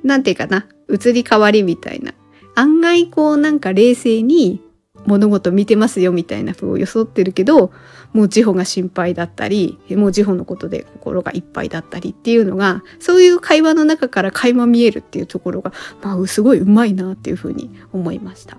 [0.03, 2.13] なんていうかな、移り変わりみたいな。
[2.55, 4.61] 案外こうなんか冷静に
[5.05, 7.71] 物事見てますよみたいな風を装ってるけど、
[8.15, 18.57] もうジホが心配だったり、もうジホのことで心がいっぱいだったりっていうのが、そういう会話の中から垣間見えるっていうところが、まあ、すごいうまいなっていう風に思いました。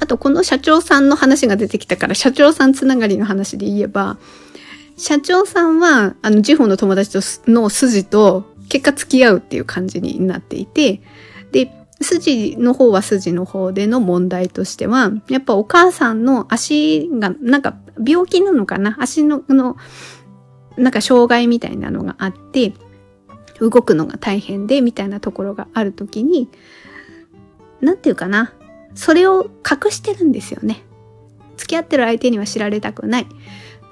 [0.00, 4.18] あと、この社長さんの話が出てきたから、社長さんつながりの話で言えば、
[4.96, 11.00] 社長さんは、あの、ジホの友達との筋と結果付き合うっていう感じになっていて、
[11.52, 11.70] で、
[12.00, 18.96] 筋の方は筋の方での問題としては、やっぱお母さんの足が、なんか病気なのかな？
[19.00, 19.76] 足の、の、
[20.76, 22.72] なんか障害みたいなのがあって、
[23.60, 26.48] 動くのが大変で、みたいなところがあるときに、
[27.80, 28.52] なんていうかな？
[28.94, 30.82] それを隠してるんですよね。
[31.56, 33.26] 付き合ってる相手には知られたくない。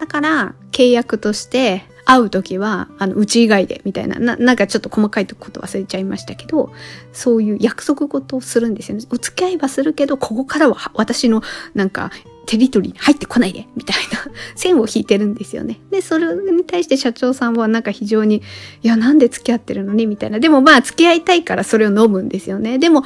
[0.01, 6.73] だから、契約として会う時は、あの、うち以外で、みたいなな、なんかちょっと細かいこと忘れちゃいましたけど、
[7.13, 9.05] そういう約束事をするんですよね。
[9.11, 11.43] お付き合いはするけど、ここからは私の、
[11.75, 12.11] なんか、
[12.47, 15.81] テリトリーに入ってこないで、みたいな 線を引いてるんですよね。
[15.91, 18.43] で、それに対して社長さんはなんか非常に、
[18.83, 20.41] いや、なんで付き合ってるのにみたいな。
[20.41, 22.79] でもまあ、付き合いたいからそれを飲むんですよね。
[22.79, 23.05] でも、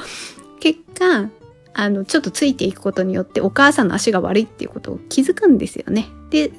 [0.59, 1.29] 結果、
[1.73, 6.07] あの、ちょっとついていくことによってお母さんの足が悪いっていうことを気づくんですよね。
[6.31, 6.51] で、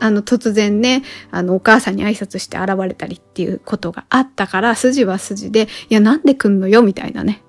[0.00, 7.42] あの、突然ね、あの、お母さんに挨拶して現れたりっていうことがあったから、筋は筋で、いや、なんで来んのよ、みたいなね。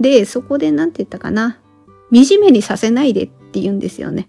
[0.00, 1.58] で、そこでなんて言ったかな。
[2.12, 4.28] 惨めにさせないでって言うんですよね。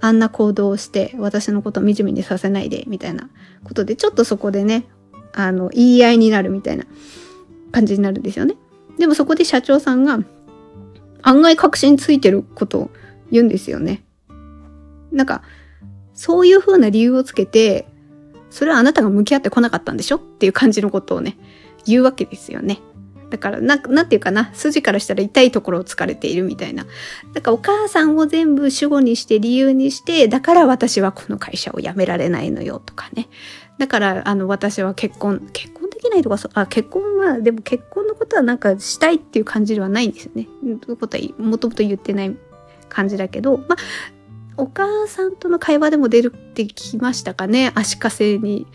[0.00, 3.28] あんな行動をして、私のこと惨めにさせないで、みたいな
[3.64, 4.86] ことで、ちょっとそこでね、
[5.32, 6.84] あの、言い合いになるみたいな
[7.72, 8.56] 感じになるんですよね。
[8.98, 10.18] でもそこで社長さんが、
[11.22, 12.90] 案外確信ついてることを
[13.30, 14.02] 言うんですよね。
[15.12, 15.42] なんか、
[16.20, 17.86] そういう風な理由をつけて、
[18.50, 21.38] それはあなたが向き合ってこなかったんでしょっていう感じのことをね、
[21.86, 22.82] 言うわけですよね。
[23.30, 26.84] だから、な、なんていうかな、筋からしたら痛いところを突かれているみたいな。
[27.32, 33.30] だからお母さんを全部主語にして理由にして、だから私はこの会社を辞められないのよとかね。
[33.78, 40.46] だから、あの、私は結婚、結婚できないとか、あ、結婚は、でも結婚のことはなんかしたいっていう感じではないんですよね。
[40.82, 42.36] ということは、もともと言ってない
[42.90, 43.76] 感じだけど、まあ、
[44.56, 47.72] お母さんとの会話でも出るってきましたかね？
[47.74, 48.66] 足かせに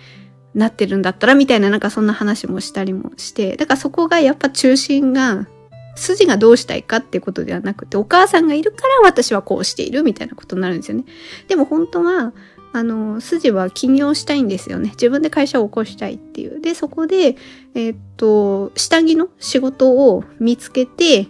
[0.54, 3.58] なってるんだったらみたいななんかそんな話もしたりもして。
[3.58, 5.48] だからそこがやっぱ中心が
[5.96, 11.06] 筋がどうしたいかってことではなくてお母さんがいるから私はこうしているみたいなことになるんですよね。
[11.48, 12.34] でも本当は
[12.74, 14.90] あの筋は起業したいんですよね。
[14.90, 16.60] 自分で会社を起こしたいっていう。
[16.60, 17.38] でそこで
[17.74, 21.28] えー、っと下着の仕事を見つけて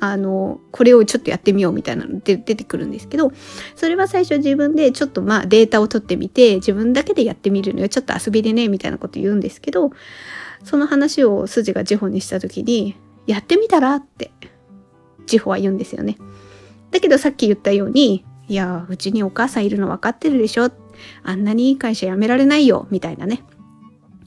[0.00, 3.32] あの、これをちょっとやってみようみたいなので出てくるんですけど、
[3.76, 7.88] それは最初自分でちょっとまあデータを取ってみて、自分だけでやってみるのよ。
[7.88, 9.90] ちょっと遊びでね、みたいなこと言うんですけど、
[10.64, 12.96] その話を筋がジホにした時に、
[13.26, 14.32] やってみたらって、
[15.26, 16.16] ジホは言うんですよね。
[16.90, 20.70] だけどさっき言ったように、いや、うちにお母さんいるの分かってるでしょ
[21.22, 23.42] あんなにいい会社辞められないよみたいなね、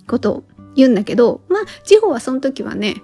[0.07, 0.43] ことを
[0.75, 2.95] 言うんだけど、まあ、ジホはその時はね、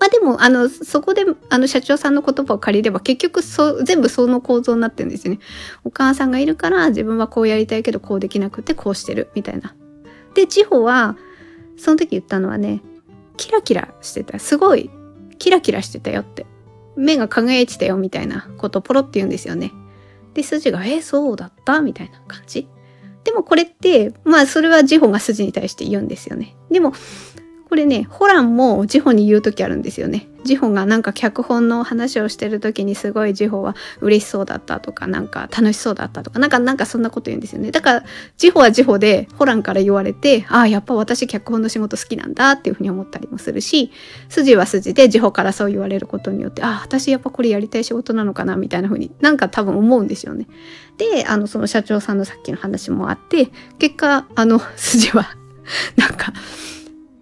[0.00, 5.40] まあでも、あの、そこで、あの、社長さんの言葉を借りれば、結局、そう、全部その構造になってるんですよね。
[5.84, 9.74] お母さんがいるから、自分はこうやりたいけど、こうできなくて、こうしてる、みたいな。
[10.34, 11.16] で、地方は、
[11.76, 12.80] その時言ったのはね、
[13.36, 14.38] キラキラしてた。
[14.38, 14.90] すごい、
[15.38, 16.46] キラキラしてたよって。
[16.96, 19.72] 目が輝いてたよ、みたいなことをポロって言うんですよね。
[20.34, 22.68] で、筋が、えそうだったみたいな感じ。
[23.24, 26.56] でもこれって、まあそれはジホが筋に対して言うんですよね。
[26.70, 26.92] でも、
[27.68, 30.28] これね、ホランもジホに言う時あるんですよね。
[30.44, 37.70] ジホがなんか脚本の話をしてる時にすごいジホは嬉しそうだったとか、なんか楽しそうだったとか、なんかなんかそんなこと言うんですよね。
[37.70, 38.04] だから、
[38.38, 43.90] ジホはジホでホランから言われて、ああ、やっぱ私脚本の仕事好きなんだっていうふうに思ったりもするし、
[44.30, 50.46] 筋は筋でジホからそう言われることによって、ああ、私やっぱこれやりたい仕事なのかなみたいなふうになんか多分思うんですよね。
[50.96, 55.36] で、あの、その社長さんのさっきの話もあって、結果、あの、筋は、
[55.96, 56.32] なんか、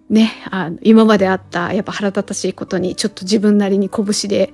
[0.09, 4.53] ね、あの、今まであった、やっぱ腹立たしいことに、ちょっと自分なりに拳で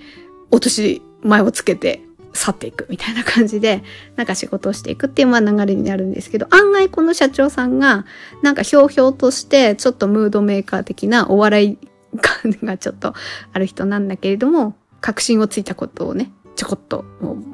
[0.52, 2.02] 落とし前をつけて
[2.34, 3.84] 去っていくみたいな感じで、
[4.18, 8.06] なんか仕事をしていくっていうまあ流れになるんですけど、案外この社長さんが、
[8.42, 11.78] なんかひょうひょうとして、ちょっとムードメーカー的なお笑い
[12.20, 13.14] 感がちょっと
[13.54, 17.06] ある人なんだけれども、確信をついたことをね、ちょこっと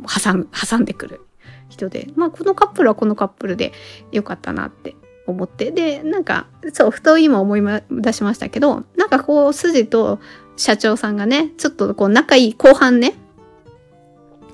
[0.07, 1.21] 挟んでくる
[1.67, 3.73] 人で、まあこのカップルはこのカップルで
[4.11, 4.95] 良かったなって
[5.31, 5.71] 思って。
[5.71, 7.61] で、なんか、そう、ふと今思い
[7.91, 10.19] 出しましたけど、なんかこう、筋と
[10.57, 13.13] 社長さんがね、ちょっとこう、仲いい後半ね、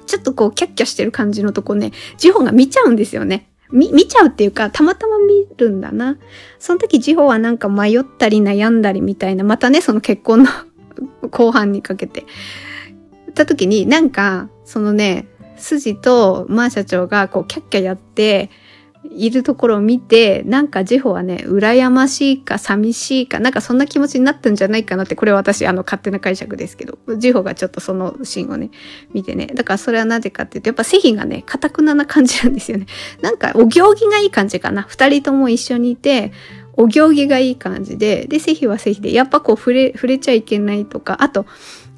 [0.06, 3.50] ちょっとこう、キャッキャしてる感じのとこね、ジホが見ちゃうんですよね。
[3.72, 6.18] 見、見ちゃうっていうか、たまたま見るんだな。
[6.60, 10.50] その時、ジホはなんか迷ったり悩んだりみたいな、またね、その結婚の
[11.30, 12.26] 後半にかけて、
[13.34, 18.50] た時に、なんか、そのね、筋とマー社長がこう、キャッキャやって、
[19.12, 28.72] いるところを見て、なんかジホはね、羨ましいか寂しいか、なんかそんな気持ちになったんじゃないかなって、これは私、あの、勝手な解釈ですけど、ジホがちょっとそのシーンをね、
[29.14, 29.48] 見てね。
[29.48, 32.86] だからそれはなぜかっていうと、やっぱセヒがね、カタクナな感じなんですよね。
[33.22, 34.84] なんか、お行儀がいい感じかな。
[34.84, 36.32] 二人とも一緒にいて、
[36.78, 41.46] お行儀がいい感じで、で、セヒはセヒで、やっぱこう触れ、触れちゃいけないとか、あと、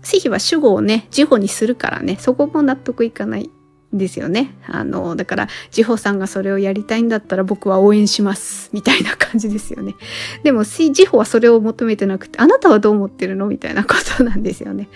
[0.03, 3.49] セヒは主語をね、ジホにするからね、そこも納得いかない
[3.97, 4.55] ですよね。
[4.67, 8.69] あの、だから、ジホさんがそれをやりたいんだったら僕は応援します。
[8.73, 9.95] みたいな感じですよね。
[10.43, 13.47] でも、ジホはそれを求めてなくて、あなたはどう思ってるの？
[13.47, 14.83] みたいなことなんですよね。
[14.85, 14.93] だか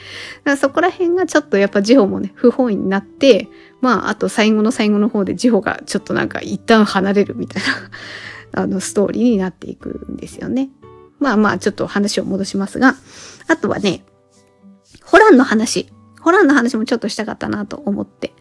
[0.51, 3.47] らそこら辺がちょっとやっぱジホもね、不本意になって、
[3.81, 7.63] まあ、あと最後の最後の方でジホがちょっとなんか一旦離れるみたい
[8.53, 10.69] な あの、ストーリーになっていくんですよね。
[11.19, 12.95] まあまあ、ちょっと話を戻しますが、
[13.47, 14.03] あとはね、
[15.03, 15.87] ホランの話。
[16.19, 18.33] ホランの話もちょっとしたかったなと思って。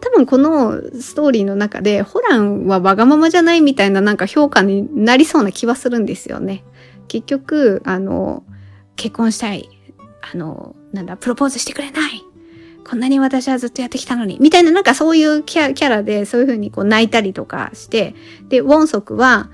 [0.00, 6.64] 多分このストーリーの中で、ホランはわがままじゃないみたいななんか評価になりそうな気はするんですよね。
[7.08, 8.44] 結局、あの、
[8.96, 9.68] 結婚したい。
[10.32, 12.22] あの、なんだ、プロポーズしてくれない。
[12.88, 14.38] こんなに私はずっとやってきたのに。
[14.40, 18.14] みたいななんかそういうキャラでそういうふうにこう泣いたりとかして、
[18.48, 19.50] で、ウォンソクは、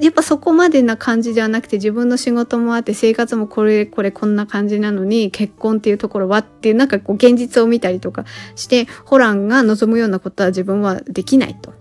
[0.00, 11.74] やっぱそこまでな感じではなくて自分の仕事もあって生活もこれこれこんな感じなのに結婚っていうところはっていうなんかこう現実を見たりとかしてホランが望むようなことは自分はできないと。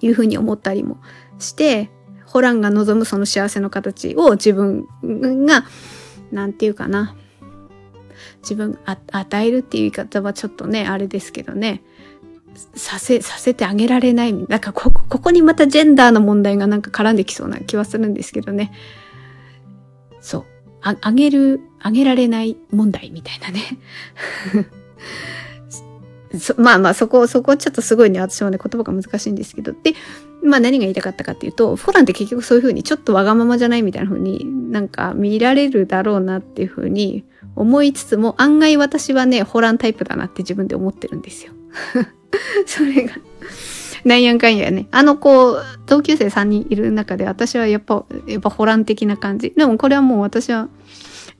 [0.00, 0.98] いうふうに思ったりも
[1.40, 1.90] して
[2.24, 4.86] ホランが望むその幸せの形を自分
[5.44, 5.64] が
[6.30, 7.16] なんていうかな。
[8.42, 11.82] 自分与えるっていう言い方はちょっとねあれですけどね。
[12.74, 14.32] させ、させてあげられない。
[14.32, 18.72] なんかこ、こここにまたジェンダーの問題がなんか絡んできそうな気はするんですけどね。
[20.20, 20.44] そう。
[20.82, 23.78] あ、あげる、あげられない問題みたいなね。
[26.58, 29.72] まあまあそこ、そこちょっとすごいね、私はね、言葉が難しいんですけど。
[29.72, 29.94] で、
[30.42, 37.24] まあ何が言いたかったかっていうと、フォランって結局そういうふうにちょっとわがままじゃないみたいなふうになんか見られるだろうなっていうふうに
[37.56, 41.52] 思いつつも、案外私はね、ホランタイプだなって自分で思ってるんですよ。
[42.66, 43.14] それが
[44.04, 44.86] なんやかんやね。
[44.90, 45.56] あの子、
[45.86, 49.52] 同級生3人いる中で私はやっぱ、やっぱホラン的な感じ。
[49.56, 50.68] でもこれはもう私は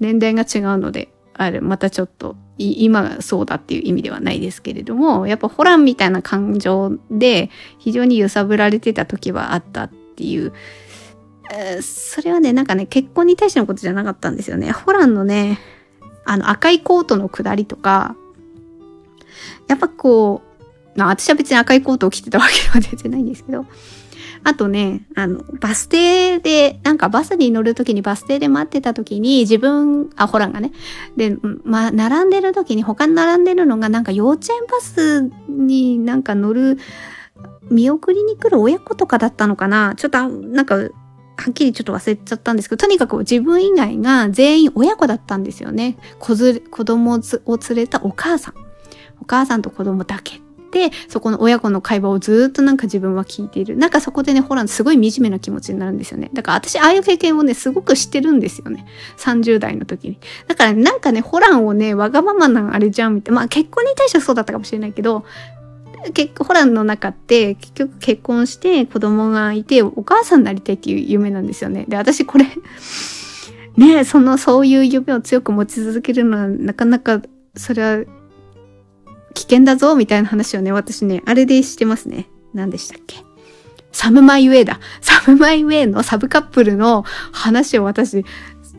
[0.01, 10.53] 年代が違うので、あれ、またちょっと、今そうだっていう意味ではないですけれども、やっぱホランみたいな感情で非常に揺さぶられてた時はあったっていう、
[11.81, 14.73] それはね、なんかね、結婚に対してのことじゃなかったんですよね。
[14.73, 15.61] ホランのね、
[16.25, 18.17] あの赤いコートの下りとか、
[19.69, 20.43] やっぱこ
[20.97, 23.67] う、まあ私は別に赤いコートを着てたわけでは全然ないんですけど、
[24.45, 30.73] あとね、あの、バス停で、なんかバスに乗るときにバス停で待ってたときに自分、あ、ホランがね。
[31.17, 36.79] で、まあ、並んでるときに他に並んでるのがなんか幼稚園バスになんか乗る、
[37.71, 45.97] 見送りに来る親子とかだったのかなちょっと、なんか、はっきりちょっと忘れちゃったんですけど、とにかく自分以外が全員親子だったんですよね。
[46.19, 48.68] 子ず子供を連れたお母さん。
[49.21, 50.41] お母さんと子供だけ
[50.71, 53.77] で、そこの親子の会話をずっとなんか自分は聞いている。
[53.77, 56.31] なんかそこでね、ホランすごい惨めな気持ちになるんですよね。
[56.33, 58.87] だから私、ああいう経験をね、すごく知ってるんですよね。
[59.17, 60.19] 30代の時に。
[60.47, 63.41] だから、なんかね、ホランをね、わがままなあれじゃんみたいな。
[63.41, 65.25] まあ結婚に対してはそうだったかもしれないけど、
[66.15, 71.87] 結構ホランの中って結局結婚して子供がいてお母さんになりたいっていう夢なんですよね。
[71.89, 72.47] で、私これ
[73.77, 77.21] ねそのそういう夢を強く持ち続けるのはなかなか
[77.57, 78.05] それは
[79.39, 82.27] 危険だぞみたいな話をね、私ね、あれでしてますね。
[82.55, 83.23] 何でしたっけ？
[83.93, 84.81] サムマイウェイだ。
[85.01, 88.25] サムマイウェイのサブカップルの話を私、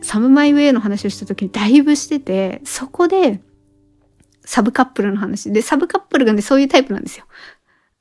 [0.02, 3.40] サムマイウェイの話をした時にだいぶしてて、そこで、
[4.44, 5.50] サブカップルの話。
[5.50, 7.24] で、サブカップルがね、そういうタイプなんですよ。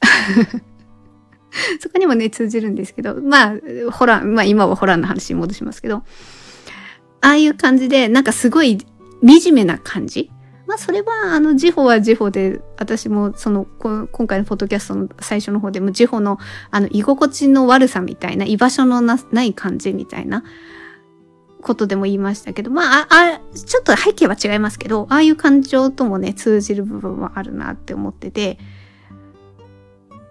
[1.80, 3.54] そこにもね、通じるんですけど、まあ、
[3.92, 6.04] ホラー、まあ今はホラーの話に戻しますけど、
[7.22, 8.80] ああいう感じで、なんかすごい
[9.26, 10.30] 惨めな感じ
[10.70, 16.38] まあそれはあのジホはジホで私もその今回のポッドキャストの最初の方でもジホの
[16.70, 20.44] あの居心地の悪さみたいな居場所のない感じみたいな
[21.64, 28.60] ことでも言いましたけどまああちょっと背景は違いますけどああいう感情ともね通じる部分はあるなって思ってて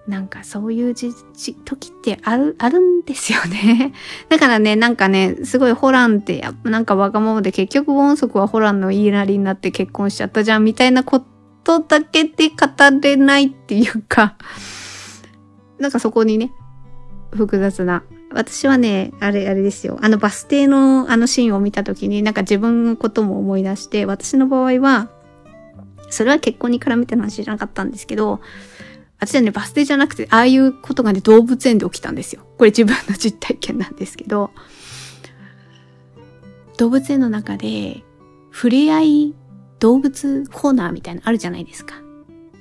[0.09, 3.93] なんかそういうじじ時ってある、あるんですよね。
[4.31, 11.23] だからね、なんかね、すごいホランってなんかわがままで結局音速はホランの言いなりになって結婚しちゃったじゃんみたいなこ
[11.63, 12.57] とだけで語
[13.03, 14.37] れないっていうか、
[15.79, 16.53] なんかそこにね、
[17.31, 18.03] 複雑な。
[18.33, 19.99] 私はね、あれ、あれですよ。
[20.01, 25.11] あのバス停のあのシーンを見た時になんか自分のことも思い出して、私の場合は、
[26.09, 28.41] それは結婚に絡めての話じゃなかったんですけど、
[29.21, 32.43] 私はね、バス停じゃなくて、ああいうことがね、動物園で起きたんですよ。
[32.57, 34.51] これ自分の実体験なんですけど、
[36.77, 38.05] 動物園の中で、
[38.53, 39.35] 触れ合い
[39.81, 41.97] 動物コーナーみたいなのあるじゃないですか。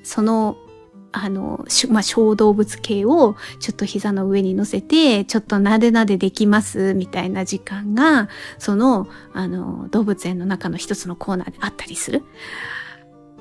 [0.03, 0.57] その、
[1.11, 12.23] あの、まあ、小動物系をちょっと膝の上に乗せて、ちょっとなでなでできますみたいな時間が、その、あの、動物園の中の一つのコーナーであったりする。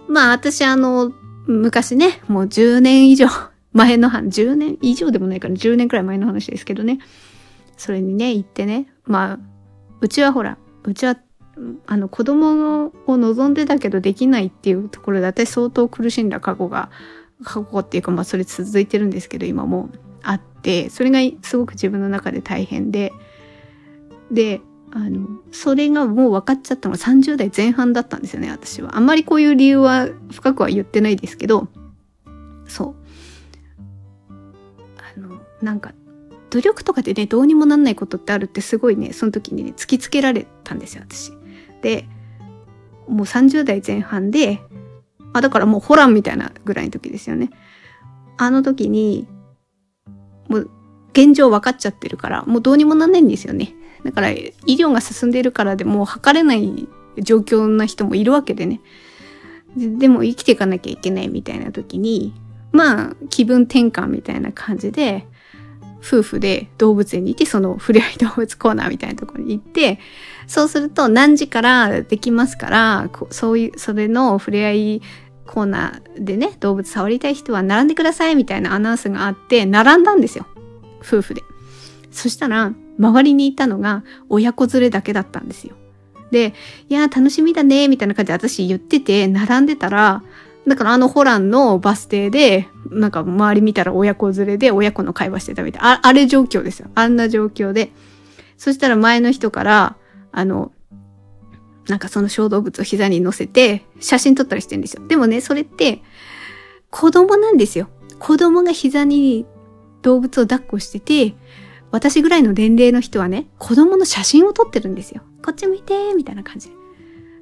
[0.08, 1.12] まあ私あの、
[1.46, 3.26] 昔ね、もう10年以上
[3.72, 6.98] 前の話、10年以上でもないから10年くらい前の話ですけどね。
[7.76, 8.86] それにね、行ってね。
[9.04, 9.38] まあ、
[10.00, 11.18] うちはほら、うちは、
[11.86, 16.90] あの子供を望んでたけどできないっていうところで私相当苦しんだ過去が、
[17.44, 19.88] 過去っていうかまあそれ続いてるんですけど今も
[20.22, 23.12] あって、それがすごく自分の中で大変で、
[24.30, 24.60] で、
[24.96, 28.96] あの、それがもう分かっちゃったのが30代前半だったんですよね、私は。
[28.96, 31.68] あんまりこういう理由は深くは言ってないですけど、
[32.66, 32.94] そ
[34.30, 34.32] う。
[34.96, 35.92] あの、なんか、
[36.48, 41.30] 努力とかでね、どうにもなんないことってあるってすごいね、その時にね、突きつけられたんですよ、私。
[41.82, 42.08] で、
[43.06, 44.62] もう30代前半で、
[45.34, 47.50] あ、だからもうホランみたいなぐらいの時ですよね。
[48.38, 49.28] あの時に、
[50.48, 50.70] もう
[51.12, 53.74] 現状分かっちゃってるから、もうどうにもなんないんですよね。
[54.06, 56.88] だから医療が進んでいるからでもう測れない
[57.18, 58.80] 状況な人もいるわけでね。
[59.76, 62.34] ででも生きていかなきゃいけないみたいな時に、
[62.72, 65.26] まあ気分転換みたいな感じで、
[66.06, 69.98] 夫婦で動物園に行って、そのふれあい動物コーナーみたいなところに行って、
[70.46, 75.02] そうすると何時からできますから、そういう、それのふれあい
[75.46, 80.46] コーナーでね、動物触りたい人は並んでくださいみたいなアナウンスがあって、並んだんですよ。
[81.00, 81.42] 夫婦で。
[82.12, 85.74] そしたら、周りにいたのが親子連れだけだったんですよ。
[86.30, 86.54] で、
[86.88, 90.22] いや、楽しみだね、みたいな感じで私言ってて、並んでたら、
[90.66, 96.90] だからあのホランのバス停で、なんか周り見たら親子連れで親子の会話してたみたいあ、あれ状況ですよ。
[96.94, 97.92] あんな状況で。
[98.56, 99.96] そしたら前の人から、
[100.32, 100.72] あの、
[101.88, 105.06] なんかその小動物を膝に乗せて写真撮ったりしてるんですよ。
[105.06, 106.02] でもね、それって
[106.90, 107.88] 子供なんですよ。
[108.18, 109.46] 子供が膝に
[110.02, 111.36] 動物を抱っこしてて、
[111.90, 115.22] 私ぐらいの年齢の人はね、子供の写真を撮ってるんですよ。
[115.44, 116.70] こっち向いてみたいな感じ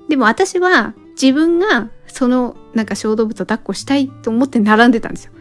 [0.08, 0.16] で。
[0.16, 5.32] も私は自分がそのなんか小動物を抱っこしたいと思って並んでたんですよ。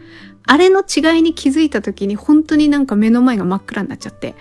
[0.46, 4.34] あれの違いに気づいた時に本当になんか目の前が真っ暗になっちゃって、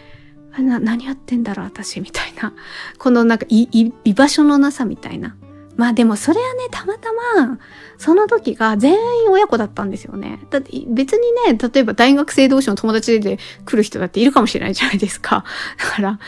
[0.57, 2.53] な何やってんだろう私みたいな。
[2.97, 5.35] このなんか居場所のなさみたいな。
[5.75, 7.59] まあでもそれはね、たまたま、
[7.97, 10.39] その時が全員親子だったんですよね。
[10.49, 11.19] だって別に
[11.51, 15.45] ね、例えば大学生同士の友達で来る人だっているかもしれないじゃないですか。
[15.79, 16.19] だから、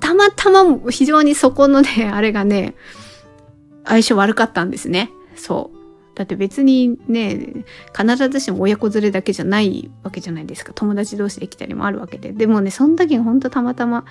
[0.00, 2.74] たまたま非常にそこのね、あれがね、
[3.84, 5.10] 相性悪かったんですね。
[5.36, 5.78] そう。
[6.16, 7.64] だって別にね、
[7.96, 10.72] 必ずしも親子連れだけじゃないわけじゃないですか。
[10.72, 12.32] 友達同士で来たりもあるわけで。
[12.32, 14.04] でもね、その時が本当たまたま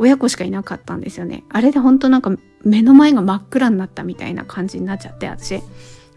[0.00, 1.44] 親子しかいなかったんですよね。
[1.50, 2.34] あれで本当なんか
[2.64, 5.62] 目の前が真っ暗になったみたいな感じになっちゃって、私、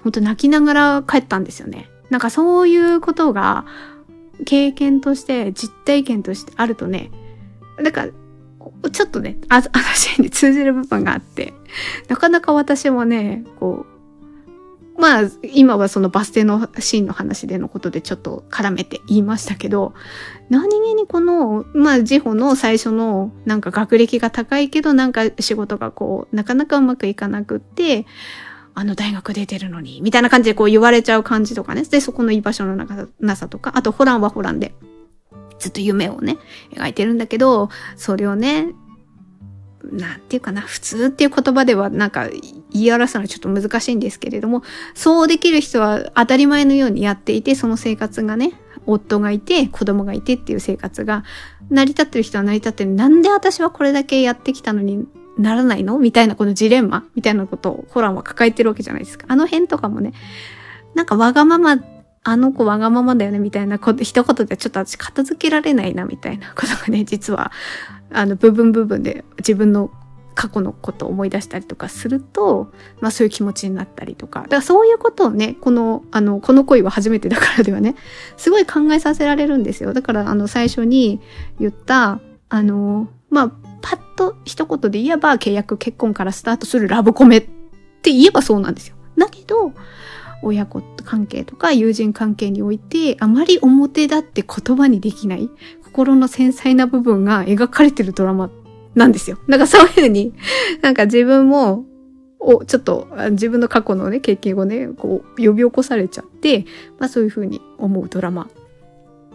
[0.01, 1.89] 本当泣きながら帰ったんですよね。
[2.09, 3.65] なんかそういうことが
[4.45, 7.11] 経験として実体験としてあるとね、
[7.77, 8.07] なんか
[8.91, 11.53] ちょっとね、あ、話に通じる部分があって、
[12.07, 13.92] なかなか私もね、こう、
[14.97, 19.93] まあ、今はそのバス停のシーンの話でのことでちょっと絡めて言いましたけど、
[20.49, 28.05] 何気にこの、まあ、ジホの最初の、なんか学歴が高いけど、なんか仕事がこう、なかなかうまくいかなくって、
[28.75, 31.83] あの大学出てるのに、みたいな感じでこう言われちゃう感じとかね。
[31.83, 32.75] で、そこの居場所の
[33.19, 34.73] なさとか、あとホランはホランで、
[35.59, 36.37] ずっと夢をね、
[36.71, 38.67] 描いてるんだけど、それをね、
[39.91, 44.63] なんていうかな、普通っていう言葉ではなんか言い表すのはちょっと難しいんですけれども、
[44.93, 48.53] そうできる人は当たり前のようにやっていて、その生活がね、
[48.85, 51.23] 夫がいて、子供がいてっていう生活が
[51.69, 52.91] 成り立ってる人は成り立ってる。
[52.91, 55.05] なんで私はこれだけやってきたのに
[55.37, 55.99] ならないの？
[55.99, 57.05] みたいなこのジレンマ？
[57.15, 59.25] みたいなことをホランは抱えてるわけじゃないですか。
[59.29, 60.13] あの辺とかもね、
[60.95, 61.77] なんかわがまま
[62.23, 67.51] あの子わがままだよねみたいなこと、一言でちょっと私片付けられないなみたいなことがね、実は、
[68.11, 69.91] あの、部分部分で自分の
[70.35, 72.71] 過去のことを思い出したりとかすると、
[73.01, 74.43] まあそういう気持ちになったりとか。
[74.43, 77.95] だからそういうことをね、この、あの、この恋は初めてだからではね、
[78.37, 79.93] すごい考えさせられるんですよ。
[79.93, 81.19] だからあの最初に
[81.59, 82.19] 言った、
[82.49, 83.51] あの、まあ、
[83.81, 87.41] パッと一言で言えば契約結婚からスタートするラブコメっ
[88.01, 88.95] て言えばそうなんですよ。
[89.17, 89.73] だけど、
[90.43, 95.49] 親子関係とか友人関係において、あまり表立って言葉にできない、
[95.83, 98.49] 心の繊細な部分が描かれてるドラマ
[98.95, 99.37] なんですよ。
[99.47, 100.33] だかそういうふうに、
[100.81, 101.85] なんか自分も、
[102.39, 106.65] お、ちょっと自分の過去のね、経験をね、こう、呼び起こされちゃって、
[106.99, 108.49] まあそういうふうに思うドラマ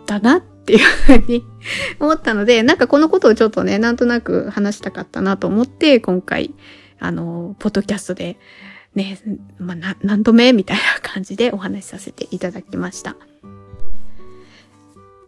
[0.06, 1.44] だなっていうふうに
[2.00, 6.54] 思ったので、なんかこのことをちょっとね、なんとなく話したかったなと思って、今回、
[7.00, 8.36] あの、ポッドキャストで
[8.98, 9.18] ね、
[9.58, 13.16] まあ、何度目みたいな感じでお話しさせていただきました。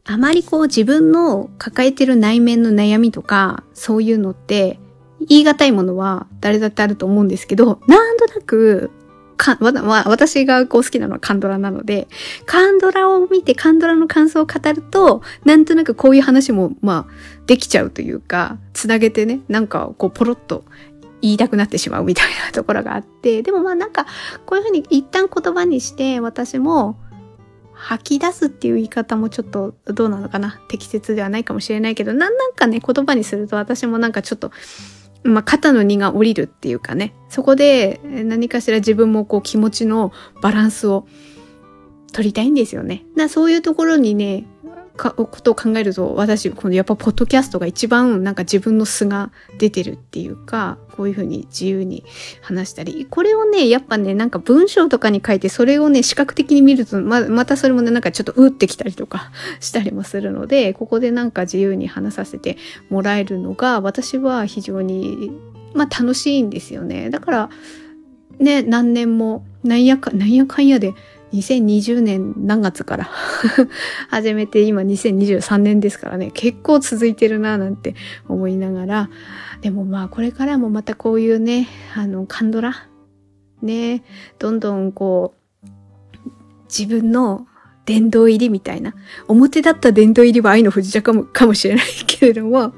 [0.05, 4.79] あまりこう自分の抱えてる内面の悩みとか、そういうのって、
[5.29, 8.91] 言い難いものは誰だってあると思うんですけど、なんとなく
[9.41, 12.09] か、まだ、まあ、私がこう好きなのはカンドラなので、
[12.45, 17.13] カンドラを見てカンドラの感想を語ると、なんとなくこういう話も、まあ、
[17.47, 20.65] できちゃうというか、つなげてね、なんかこうポロッと
[21.23, 24.07] 言いたくなってしまうみたいなところがあって、 でもまあなんか、
[24.47, 26.97] こういうふうに一旦言葉にして、私も、
[27.73, 34.53] 吐き出すっていう言い方もちょっとどうなのかな適切ではないかもしれないけど、なんなんかね、言葉にすると私もなんかちょっと、
[35.23, 40.13] まあ、肩の荷が下りるっていうかね、そこで何かしら自分もこう気持ちの
[40.43, 41.07] バランスを
[42.13, 43.05] 取りたいんですよね。
[43.17, 44.47] だそういうところにね、
[45.01, 52.05] ことを考えると、私、このやっぱポッドキャストが一番なんか自分の素が出てるっていうか、こういうふうに自由に
[52.43, 59.31] 話したり、これをね、やっぱね、なんか文章とかに書いて、それをね、視覚的に見ると、ま、またそれもね、なんかちょっとうってきたりとか
[59.61, 62.59] したりもするので、ここでなんか自由に話させて
[62.91, 65.31] もらえるのが、私は非常に、
[65.75, 67.11] まあ楽しいんですよね。
[67.11, 67.51] だから、
[68.39, 70.95] ね、何年も、なんやか、なんやかんやで、
[71.33, 73.11] 2020年何月から。
[74.11, 77.95] 始めて今2023年ですからね、結構続いてるななんて
[78.29, 79.11] 思いながら、
[79.61, 82.87] でもまあこれからもまたこういうね、あの、カンドラ、
[83.63, 84.03] ね、
[84.39, 85.69] どんどんこう、
[86.69, 87.47] 自分の
[87.87, 88.95] 殿堂入りみたいな。
[89.29, 92.73] 表だった殿堂入りは愛の不時着かもかもしれないけれども、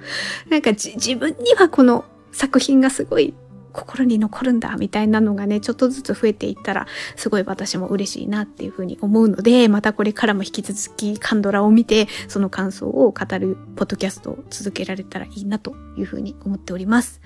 [0.50, 3.34] なんか自分にはこの作品がすごい
[3.72, 17.20] 心に残るんだみたいなのがね、ちょっとずつ増えていったら、すごい私も嬉しいなっていうふうに思うので、またこれからも引き続きカンドラを見て、その感想を語るポッドキャストを続けられたらいいなというふうに思っております。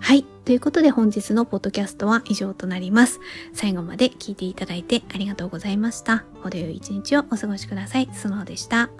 [0.00, 0.24] はい。
[0.44, 3.20] ということで本日のポッドキャストは以上となります。
[3.52, 6.24] 最後まで聞いていただいてありがとうございました。
[6.42, 8.08] 程よい一日をお過ごしください。
[8.12, 8.90] スノーでした。